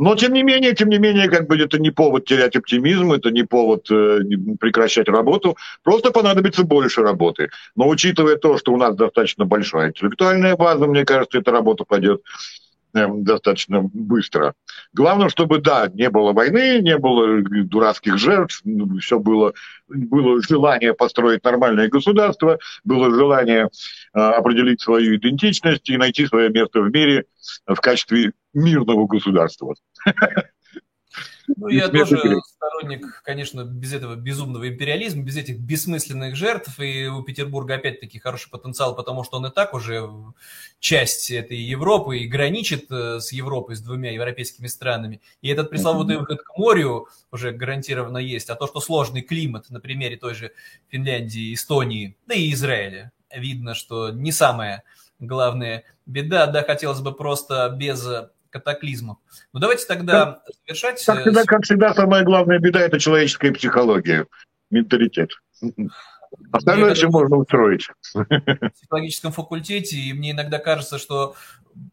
Но, 0.00 0.16
тем 0.16 0.32
не 0.32 0.42
менее, 0.42 0.74
тем 0.74 0.88
не 0.88 0.98
менее, 0.98 1.28
как 1.28 1.46
бы 1.46 1.58
это 1.58 1.78
не 1.78 1.90
повод 1.90 2.24
терять 2.24 2.56
оптимизм, 2.56 3.12
это 3.12 3.30
не 3.30 3.42
повод 3.42 3.90
э, 3.90 4.20
прекращать 4.58 5.08
работу, 5.08 5.58
просто 5.82 6.10
понадобится 6.10 6.64
больше 6.64 7.02
работы. 7.02 7.50
Но 7.76 7.86
учитывая 7.86 8.36
то, 8.36 8.56
что 8.56 8.72
у 8.72 8.78
нас 8.78 8.96
достаточно 8.96 9.44
большая 9.44 9.88
интеллектуальная 9.88 10.56
база, 10.56 10.86
мне 10.86 11.04
кажется, 11.04 11.38
эта 11.38 11.50
работа 11.50 11.84
пойдет 11.84 12.22
достаточно 12.92 13.82
быстро. 13.82 14.54
Главное, 14.92 15.28
чтобы, 15.28 15.60
да, 15.60 15.88
не 15.92 16.10
было 16.10 16.32
войны, 16.32 16.80
не 16.80 16.98
было 16.98 17.42
дурацких 17.42 18.18
жертв, 18.18 18.60
ну, 18.64 18.98
все 18.98 19.18
было, 19.18 19.52
было 19.88 20.42
желание 20.42 20.94
построить 20.94 21.44
нормальное 21.44 21.88
государство, 21.88 22.58
было 22.84 23.10
желание 23.14 23.68
э, 24.14 24.18
определить 24.18 24.80
свою 24.80 25.16
идентичность 25.16 25.88
и 25.88 25.96
найти 25.96 26.26
свое 26.26 26.50
место 26.50 26.80
в 26.80 26.90
мире 26.90 27.24
в 27.66 27.80
качестве 27.80 28.32
мирного 28.52 29.06
государства. 29.06 29.74
Ну, 31.56 31.68
я 31.68 31.88
тоже 31.88 32.40
сторонник, 32.44 33.22
конечно, 33.22 33.64
без 33.64 33.92
этого 33.92 34.14
безумного 34.14 34.68
империализма, 34.68 35.22
без 35.22 35.36
этих 35.36 35.58
бессмысленных 35.58 36.36
жертв. 36.36 36.78
И 36.80 37.06
у 37.06 37.22
Петербурга 37.22 37.74
опять-таки 37.74 38.18
хороший 38.18 38.50
потенциал, 38.50 38.94
потому 38.94 39.24
что 39.24 39.38
он 39.38 39.46
и 39.46 39.50
так 39.50 39.74
уже 39.74 40.08
часть 40.78 41.30
этой 41.30 41.58
Европы 41.58 42.18
и 42.18 42.26
граничит 42.26 42.90
э, 42.90 43.20
с 43.20 43.32
Европой, 43.32 43.76
с 43.76 43.80
двумя 43.80 44.12
европейскими 44.12 44.66
странами. 44.66 45.20
И 45.42 45.48
этот 45.48 45.70
пресловутый 45.70 46.16
выход 46.16 46.42
к 46.42 46.56
морю 46.56 47.08
уже 47.30 47.52
гарантированно 47.52 48.18
есть. 48.18 48.50
А 48.50 48.54
то, 48.54 48.66
что 48.66 48.80
сложный 48.80 49.22
климат 49.22 49.70
на 49.70 49.80
примере 49.80 50.16
той 50.16 50.34
же 50.34 50.52
Финляндии, 50.88 51.54
Эстонии, 51.54 52.16
да 52.26 52.34
и 52.34 52.52
Израиля, 52.52 53.12
видно, 53.34 53.74
что 53.74 54.10
не 54.10 54.32
самая 54.32 54.82
главная 55.18 55.84
беда. 56.06 56.46
Да, 56.46 56.62
хотелось 56.62 57.00
бы 57.00 57.12
просто 57.14 57.68
без 57.76 58.06
катаклизмов. 58.50 59.18
Ну 59.52 59.60
давайте 59.60 59.86
тогда 59.86 60.26
как, 60.26 60.42
завершать. 60.66 61.04
Как 61.04 61.20
всегда, 61.20 61.44
как 61.44 61.62
всегда, 61.62 61.94
самая 61.94 62.24
главная 62.24 62.58
беда– 62.58 62.80
это 62.82 62.98
человеческая 62.98 63.52
психология, 63.52 64.26
менталитет. 64.70 65.30
Остальное 66.52 66.94
все 66.94 67.08
можно 67.08 67.36
устроить. 67.36 67.88
В 68.14 68.24
психологическом 68.74 69.32
факультете, 69.32 69.96
и 69.96 70.12
мне 70.12 70.30
иногда 70.30 70.58
кажется, 70.58 70.98
что 70.98 71.34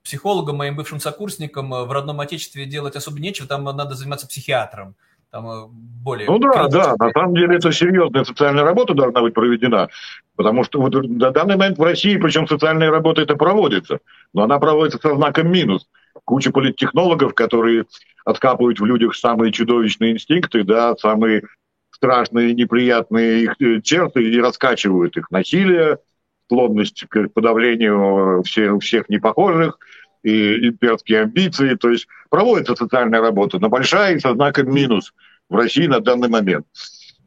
психологам, 0.04 0.58
моим 0.58 0.76
бывшим 0.76 1.00
сокурсникам 1.00 1.70
в 1.70 1.92
родном 1.92 2.20
отечестве 2.20 2.66
делать 2.66 2.96
особо 2.96 3.20
нечего, 3.20 3.48
там 3.48 3.64
надо 3.64 3.96
заниматься 3.96 4.28
психиатром. 4.28 4.96
там 5.32 5.48
э, 5.48 5.68
более... 5.70 6.28
Ну 6.28 6.40
да, 6.40 6.68
да, 6.68 6.96
на 6.98 7.12
самом 7.12 7.36
деле 7.36 7.58
это 7.58 7.72
серьезная 7.72 8.24
социальная 8.24 8.64
работа 8.64 8.94
должна 8.94 9.22
быть 9.22 9.34
проведена, 9.34 9.90
потому 10.36 10.64
что 10.64 10.82
вот 10.82 10.94
на 10.94 11.32
данный 11.32 11.58
момент 11.58 11.78
в 11.78 11.84
России, 11.84 12.18
причем 12.18 12.48
социальная 12.48 12.90
работа 12.90 13.22
это 13.22 13.36
проводится, 13.36 14.00
но 14.34 14.44
она 14.44 14.60
проводится 14.60 15.00
со 15.00 15.16
знаком 15.16 15.52
минус. 15.52 15.88
Куча 16.28 16.52
политтехнологов, 16.52 17.34
которые 17.34 17.86
откапывают 18.26 18.82
в 18.82 18.86
людях 18.86 19.16
самые 19.16 19.54
чудовищные 19.54 20.12
инстинкты, 20.12 20.66
да, 20.66 20.94
самые 20.98 21.44
страшные, 21.90 22.54
неприятные 22.54 23.44
их 23.44 23.56
э, 23.62 23.82
черты 23.82 24.30
и 24.30 24.42
раскачивают 24.42 25.16
их. 25.16 25.32
Насилие, 25.32 26.00
склонность 26.46 27.06
к 27.08 27.30
подавлению 27.30 28.44
всех, 28.44 28.82
всех 28.82 29.08
непохожих, 29.08 29.80
и 30.22 30.68
имперские 30.68 31.22
амбиции. 31.22 31.76
То 31.76 31.92
есть 31.92 32.08
проводится 32.30 32.76
социальная 32.76 33.22
работа, 33.22 33.58
но 33.60 33.70
большая 33.70 34.18
и 34.18 34.20
со 34.20 34.34
знаком 34.34 34.70
минус 34.70 35.14
в 35.50 35.56
России 35.56 35.88
на 35.88 36.02
данный 36.02 36.28
момент. 36.28 36.66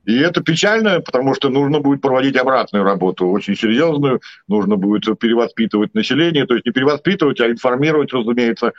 И 0.05 0.19
это 0.19 0.43
печально, 0.43 1.01
потому 1.01 1.35
что 1.35 1.51
нужно 1.51 1.81
будет 1.81 2.01
проводить 2.01 2.37
обратную 2.37 2.85
работу, 2.85 3.29
очень 3.29 3.57
серьезную. 3.57 4.21
Нужно 4.49 4.77
будет 4.77 5.19
перевоспитывать 5.19 5.95
население, 5.95 6.47
то 6.47 6.55
есть 6.55 6.67
не 6.67 6.73
перевоспитывать, 6.73 7.41
а 7.41 7.51
информировать, 7.51 8.13
разумеется. 8.13 8.73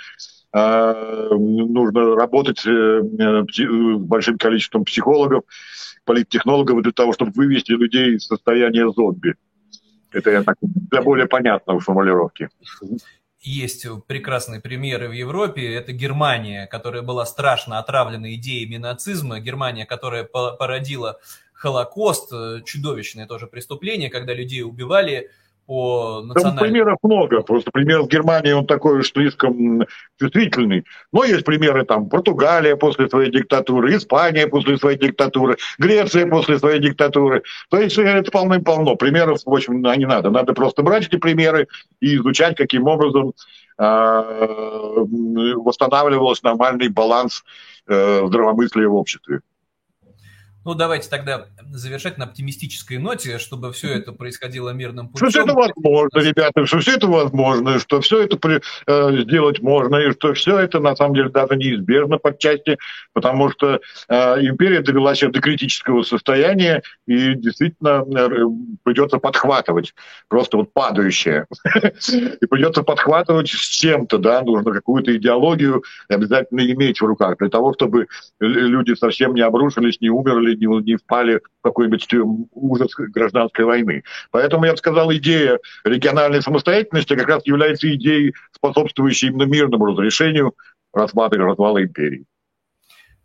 А, 0.54 1.30
нужно 1.34 2.16
работать 2.16 2.66
э, 2.66 3.02
с 3.02 3.98
большим 4.00 4.38
количеством 4.38 4.84
психологов, 4.84 5.44
политтехнологов 6.04 6.82
для 6.82 6.92
того, 6.92 7.14
чтобы 7.14 7.32
вывести 7.34 7.72
людей 7.72 8.16
из 8.16 8.26
состояния 8.26 8.92
зомби. 8.92 9.36
Это 10.12 10.32
я 10.32 10.44
так 10.44 10.58
для 10.62 11.02
более 11.02 11.28
понятной 11.28 11.80
формулировки 11.80 12.50
есть 13.42 13.86
прекрасные 14.08 14.62
примеры 14.62 15.10
в 15.10 15.14
Европе. 15.14 15.74
Это 15.74 15.92
Германия, 15.94 16.68
которая 16.68 17.02
была 17.02 17.26
страшно 17.26 17.80
отравлена 17.80 18.34
идеями 18.36 18.78
нацизма. 18.78 19.40
Германия, 19.40 19.86
которая 19.86 20.24
породила 20.24 21.20
Холокост, 21.54 22.32
э, 22.32 22.62
чудовищное 22.66 23.28
тоже 23.28 23.48
преступление, 23.48 24.10
когда 24.10 24.34
людей 24.34 24.64
убивали 24.64 25.30
по 25.72 26.22
национальному... 26.22 26.58
Там 26.58 26.58
примеров 26.58 26.98
много. 27.02 27.42
Просто 27.44 27.72
пример 27.72 28.02
в 28.02 28.10
Германии, 28.10 28.52
он 28.52 28.66
такой 28.66 29.02
слишком 29.06 29.86
чувствительный. 30.20 30.84
Но 31.14 31.24
есть 31.24 31.46
примеры 31.46 31.86
там 31.86 32.10
Португалия 32.10 32.76
после 32.76 33.08
своей 33.08 33.32
диктатуры, 33.32 33.96
Испания 33.96 34.48
после 34.48 34.78
своей 34.78 35.00
диктатуры, 35.00 35.56
Греция 35.80 36.28
после 36.28 36.60
своей 36.60 36.82
диктатуры. 36.82 37.44
То 37.70 37.78
есть 37.78 37.98
э, 37.98 38.02
это 38.02 38.30
полным-полно. 38.32 38.98
Примеров, 38.98 39.40
в 39.46 39.54
общем, 39.54 39.82
не 39.82 40.06
надо. 40.06 40.30
Надо 40.30 40.54
просто 40.54 40.84
брать 40.84 41.08
эти 41.08 41.16
примеры 41.16 41.70
и 42.02 42.18
изучать, 42.18 42.58
каким 42.58 42.88
образом 42.88 43.32
э, 43.80 45.04
восстанавливался 45.56 46.44
нормальный 46.44 46.90
баланс 46.90 47.46
э, 47.88 48.28
здравомыслия 48.28 48.90
в 48.90 48.96
обществе. 48.96 49.40
Ну, 50.64 50.76
давайте 50.76 51.10
тогда 51.10 51.48
завершать 51.72 52.20
на 52.20 52.26
оптимистической 52.26 53.00
ноте, 53.00 53.40
чтобы 53.40 53.74
все 53.74 53.94
это 53.94 54.12
происходило 54.12 54.70
мирным 54.70 55.08
путем. 55.08 55.30
Что 55.30 55.40
все 55.40 55.44
это 55.44 55.54
возможно, 55.58 56.20
ребята, 56.20 56.66
что 56.68 56.80
все 56.80 56.96
это 56.96 57.08
возможно, 57.08 57.80
что 57.80 58.00
все 58.02 58.22
это 58.22 58.38
при, 58.38 58.62
э, 58.86 59.22
сделать 59.24 59.62
можно, 59.62 59.96
и 59.96 60.12
что 60.12 60.34
все 60.36 60.60
это 60.60 60.80
на 60.80 60.96
самом 60.96 61.16
деле 61.16 61.30
даже 61.30 61.56
неизбежно 61.56 62.20
подчасти, 62.20 62.78
потому 63.14 63.50
что 63.50 63.80
э, 64.08 64.42
империя 64.42 64.82
довела 64.82 65.16
себя 65.16 65.32
до 65.32 65.42
критического 65.42 66.04
состояния, 66.04 66.84
и 67.08 67.34
действительно 67.34 68.06
э, 68.06 68.30
придется 68.84 69.18
подхватывать, 69.18 69.96
просто 70.28 70.58
вот 70.58 70.74
падающее. 70.74 71.48
И 72.42 72.46
придется 72.46 72.84
подхватывать 72.84 73.50
с 73.50 73.68
чем-то, 73.68 74.18
да, 74.18 74.42
нужно 74.42 74.74
какую-то 74.74 75.16
идеологию 75.16 75.84
обязательно 76.08 76.62
иметь 76.62 77.02
в 77.02 77.06
руках 77.06 77.38
для 77.38 77.50
того, 77.50 77.74
чтобы 77.74 78.08
люди 78.40 78.94
совсем 78.94 79.34
не 79.34 79.42
обрушились, 79.42 80.02
не 80.02 80.10
умерли, 80.10 80.51
не, 80.56 80.84
не 80.84 80.96
впали 80.96 81.42
в 81.60 81.64
какой-нибудь 81.64 82.08
ужас 82.52 82.92
гражданской 82.96 83.66
войны. 83.66 84.04
Поэтому 84.32 84.66
я 84.66 84.72
бы 84.72 84.78
сказал, 84.78 85.12
идея 85.14 85.60
региональной 85.84 86.42
самостоятельности 86.42 87.16
как 87.16 87.28
раз 87.28 87.46
является 87.46 87.94
идеей, 87.96 88.34
способствующей 88.52 89.30
именно 89.30 89.44
мирному 89.44 89.86
разрешению 89.86 90.54
распада 90.94 91.38
и 91.38 91.40
развала 91.40 91.84
империи. 91.84 92.26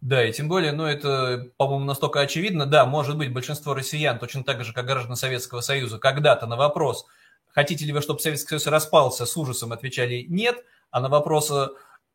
Да, 0.01 0.25
и 0.25 0.33
тем 0.33 0.49
более, 0.49 0.73
ну, 0.73 0.85
это, 0.85 1.51
по-моему, 1.57 1.85
настолько 1.85 2.21
очевидно. 2.21 2.67
Да, 2.67 2.85
может 2.85 3.17
быть, 3.17 3.33
большинство 3.33 3.75
россиян, 3.75 4.19
точно 4.19 4.45
так 4.45 4.63
же, 4.63 4.73
как 4.73 4.87
граждан 4.87 5.17
Советского 5.17 5.63
Союза, 5.63 5.99
когда-то 5.99 6.47
на 6.47 6.57
вопрос, 6.57 7.07
хотите 7.49 7.85
ли 7.85 7.93
вы, 7.93 8.03
чтобы 8.03 8.21
Советский 8.21 8.51
Союз 8.51 8.67
распался, 8.67 9.27
с 9.27 9.37
ужасом 9.37 9.73
отвечали 9.73 10.27
«нет», 10.29 10.63
а 10.91 11.01
на 11.01 11.09
вопрос 11.09 11.53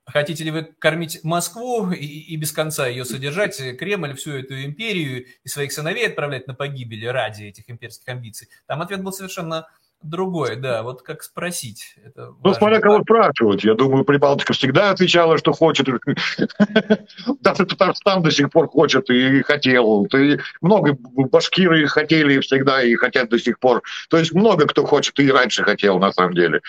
Хотите 0.06 0.44
ли 0.44 0.52
вы 0.52 0.64
кормить 0.64 1.24
Москву 1.24 1.92
и, 1.92 2.06
и 2.06 2.36
без 2.36 2.52
конца 2.52 2.88
ее 2.88 3.06
содержать, 3.06 3.58
Кремль, 3.78 4.16
всю 4.16 4.32
эту 4.32 4.62
империю 4.64 5.26
и 5.44 5.48
своих 5.48 5.72
сыновей 5.72 6.08
отправлять 6.08 6.48
на 6.48 6.54
погибель 6.54 7.08
ради 7.10 7.44
этих 7.44 7.70
имперских 7.70 8.08
амбиций? 8.08 8.48
Там 8.68 8.82
ответ 8.82 9.04
был 9.04 9.14
совершенно 9.14 9.68
другой, 10.04 10.56
да, 10.56 10.84
вот 10.84 11.02
как 11.02 11.24
спросить. 11.24 11.96
Это 12.04 12.34
ну, 12.44 12.54
смотря 12.54 12.80
кого 12.80 13.02
спрашивать. 13.02 13.64
Я 13.64 13.76
думаю, 13.76 14.04
Прибалтика 14.04 14.54
всегда 14.54 14.92
отвечала, 14.92 15.38
что 15.38 15.54
хочет. 15.54 15.88
Даже 17.42 17.66
Татарстан 17.66 18.24
до 18.24 18.32
сих 18.32 18.50
пор 18.50 18.68
хочет 18.68 19.10
и 19.10 19.42
хотел. 19.44 20.06
И 20.06 20.40
много 20.62 20.98
башкиры 21.00 21.88
хотели 21.88 22.40
всегда 22.40 22.82
и 22.84 22.96
хотят 22.96 23.30
до 23.30 23.40
сих 23.40 23.60
пор. 23.60 23.84
То 24.10 24.18
есть 24.18 24.34
много 24.34 24.68
кто 24.68 24.86
хочет 24.86 25.20
и 25.20 25.32
раньше 25.32 25.64
хотел, 25.64 26.00
на 26.00 26.12
самом 26.12 26.34
деле. 26.34 26.62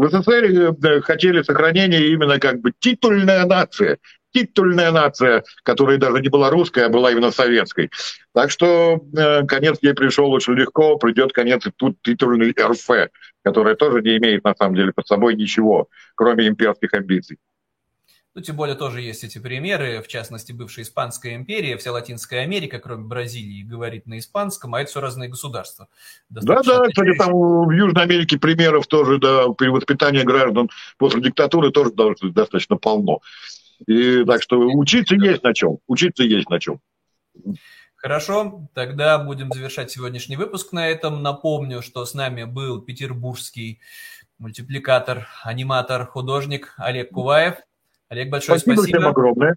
В 0.00 0.08
СССР 0.08 0.44
э, 0.82 1.00
хотели 1.02 1.42
сохранения 1.42 2.06
именно 2.06 2.40
как 2.40 2.62
бы 2.62 2.72
титульная 2.78 3.44
нация, 3.44 3.98
титульная 4.32 4.92
нация, 4.92 5.44
которая 5.62 5.98
даже 5.98 6.22
не 6.22 6.30
была 6.30 6.48
русская, 6.48 6.86
а 6.86 6.88
была 6.88 7.12
именно 7.12 7.30
советской. 7.30 7.90
Так 8.32 8.50
что 8.50 8.98
э, 9.14 9.44
конец 9.44 9.76
ей 9.82 9.92
пришел 9.92 10.30
очень 10.32 10.54
легко, 10.54 10.96
придет 10.96 11.34
конец 11.34 11.66
и 11.66 11.70
тут 11.76 11.98
титульный 12.00 12.54
РФ, 12.58 13.10
которая 13.44 13.74
тоже 13.74 14.00
не 14.00 14.16
имеет 14.16 14.42
на 14.42 14.54
самом 14.54 14.74
деле 14.74 14.92
под 14.94 15.06
собой 15.06 15.34
ничего, 15.34 15.88
кроме 16.14 16.48
имперских 16.48 16.94
амбиций. 16.94 17.36
Ну, 18.34 18.42
тем 18.42 18.54
более 18.54 18.76
тоже 18.76 19.00
есть 19.00 19.24
эти 19.24 19.38
примеры, 19.38 20.00
в 20.02 20.06
частности, 20.06 20.52
бывшая 20.52 20.82
Испанская 20.82 21.34
империя, 21.34 21.76
вся 21.76 21.90
Латинская 21.90 22.40
Америка, 22.40 22.78
кроме 22.78 23.04
Бразилии, 23.04 23.64
говорит 23.64 24.06
на 24.06 24.20
испанском, 24.20 24.74
а 24.74 24.80
это 24.80 24.90
все 24.90 25.00
разные 25.00 25.28
государства. 25.28 25.88
Да-да, 26.28 26.86
кстати, 26.86 27.18
там 27.18 27.32
в 27.32 27.70
Южной 27.72 28.04
Америке 28.04 28.38
примеров 28.38 28.86
тоже, 28.86 29.18
да, 29.18 29.46
перевоспитания 29.58 30.22
граждан 30.22 30.70
после 30.96 31.20
диктатуры 31.20 31.72
тоже 31.72 31.90
достаточно 32.22 32.76
полно. 32.76 33.18
И 33.86 34.24
так 34.24 34.42
что 34.42 34.58
учиться 34.60 35.16
есть 35.16 35.42
на 35.42 35.52
чем, 35.52 35.78
учиться 35.88 36.22
есть 36.22 36.50
на 36.50 36.60
чем. 36.60 36.80
Хорошо, 37.96 38.68
тогда 38.74 39.18
будем 39.18 39.50
завершать 39.52 39.90
сегодняшний 39.90 40.36
выпуск 40.36 40.72
на 40.72 40.88
этом. 40.88 41.22
Напомню, 41.22 41.82
что 41.82 42.06
с 42.06 42.14
нами 42.14 42.44
был 42.44 42.80
петербургский 42.80 43.80
мультипликатор, 44.38 45.26
аниматор, 45.42 46.06
художник 46.06 46.74
Олег 46.78 47.10
Куваев. 47.10 47.56
Олег, 48.10 48.28
большое 48.28 48.58
спасибо. 48.58 48.82
Спасибо 48.82 48.98
всем 48.98 49.08
огромное. 49.08 49.56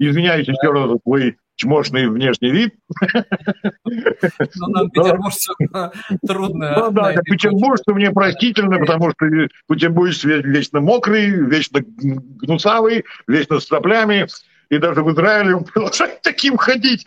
Извиняюсь 0.00 0.48
еще 0.48 0.72
раз 0.72 0.90
за 0.90 0.98
свой 0.98 1.36
чмошный 1.54 2.08
внешний 2.08 2.50
вид. 2.50 2.74
Ну, 3.84 4.66
нам, 4.68 4.90
петербуржцам, 4.90 5.54
трудно. 6.26 6.74
Ну 6.76 6.90
да, 6.90 7.12
петербуржцу 7.22 7.94
мне 7.94 8.10
простительно, 8.10 8.80
потому 8.80 9.12
что 9.12 9.26
петербуржец 9.68 10.24
вечно 10.24 10.80
мокрый, 10.80 11.28
вечно 11.28 11.80
гнусавый, 11.84 13.04
вечно 13.28 13.60
с 13.60 13.66
соплями. 13.66 14.26
И 14.70 14.78
даже 14.78 15.04
в 15.04 15.12
Израиле 15.12 15.54
он 15.54 15.64
продолжает 15.72 16.20
таким 16.22 16.56
ходить. 16.56 17.06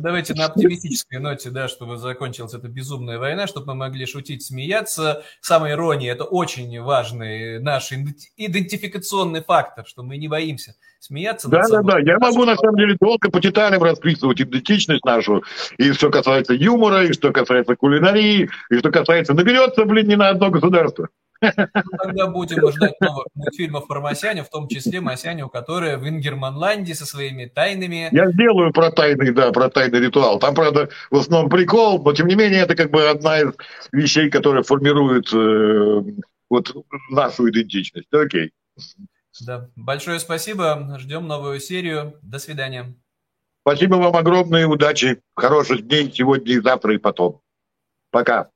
Давайте 0.00 0.34
на 0.34 0.46
оптимистической 0.46 1.18
ноте, 1.18 1.50
да, 1.50 1.68
чтобы 1.68 1.96
закончилась 1.96 2.54
эта 2.54 2.68
безумная 2.68 3.18
война, 3.18 3.46
чтобы 3.46 3.68
мы 3.68 3.74
могли 3.74 4.06
шутить, 4.06 4.42
смеяться. 4.44 5.22
Самая 5.40 5.72
ирония– 5.72 6.12
это 6.14 6.24
очень 6.24 6.80
важный 6.80 7.60
наш 7.60 7.92
идентификационный 8.36 9.42
фактор, 9.42 9.86
что 9.86 10.02
мы 10.02 10.16
не 10.16 10.28
боимся 10.28 10.74
смеяться. 10.98 11.48
Да, 11.48 11.62
да, 11.68 11.82
да. 11.82 11.98
Я 11.98 12.18
могу, 12.18 12.44
на 12.44 12.56
самом 12.56 12.76
деле, 12.76 12.96
долго 13.00 13.30
по 13.30 13.40
деталям 13.40 13.82
расписывать 13.82 14.40
идентичность 14.40 15.04
нашу. 15.04 15.42
И 15.78 15.92
что 15.92 16.10
касается 16.10 16.54
юмора, 16.54 17.06
и 17.06 17.12
что 17.12 17.32
касается 17.32 17.76
кулинарии, 17.76 18.50
и 18.70 18.78
что 18.78 18.90
касается... 18.90 19.34
Наберется, 19.34 19.84
блин, 19.84 20.08
не 20.08 20.16
на 20.16 20.28
одно 20.28 20.50
государство. 20.50 21.08
Ну, 21.40 21.98
тогда 22.02 22.26
будем 22.26 22.70
ждать 22.70 23.00
новых 23.00 23.26
мультфильмов 23.34 23.86
про 23.86 24.00
Масяню, 24.00 24.44
в 24.44 24.50
том 24.50 24.68
числе 24.68 25.00
Масяню, 25.00 25.48
которая 25.48 25.96
в 25.98 26.08
Ингерманланде 26.08 26.94
со 26.94 27.06
своими 27.06 27.46
тайными... 27.46 28.08
Я 28.12 28.30
сделаю 28.30 28.72
про 28.72 28.90
тайный, 28.90 29.32
да, 29.32 29.50
про 29.52 29.70
тайный 29.70 30.00
ритуал. 30.00 30.38
Там, 30.38 30.54
правда, 30.54 30.88
в 31.10 31.16
основном 31.16 31.50
прикол, 31.50 32.02
но 32.02 32.12
тем 32.12 32.26
не 32.26 32.34
менее 32.34 32.62
это 32.62 32.74
как 32.74 32.90
бы 32.90 33.08
одна 33.08 33.40
из 33.40 33.52
вещей, 33.92 34.30
которая 34.30 34.62
формирует 34.62 35.32
э, 35.32 36.02
вот 36.50 36.74
нашу 37.10 37.48
идентичность. 37.50 38.12
Окей. 38.12 38.52
Да. 39.46 39.70
Большое 39.76 40.18
спасибо. 40.20 40.96
Ждем 40.98 41.26
новую 41.26 41.60
серию. 41.60 42.18
До 42.22 42.38
свидания. 42.38 42.94
Спасибо 43.62 43.94
вам 43.96 44.16
огромное. 44.16 44.66
Удачи. 44.66 45.20
Хороших 45.34 45.86
дней 45.86 46.10
сегодня 46.12 46.54
и 46.54 46.60
завтра 46.60 46.94
и 46.94 46.98
потом. 46.98 47.40
Пока. 48.10 48.50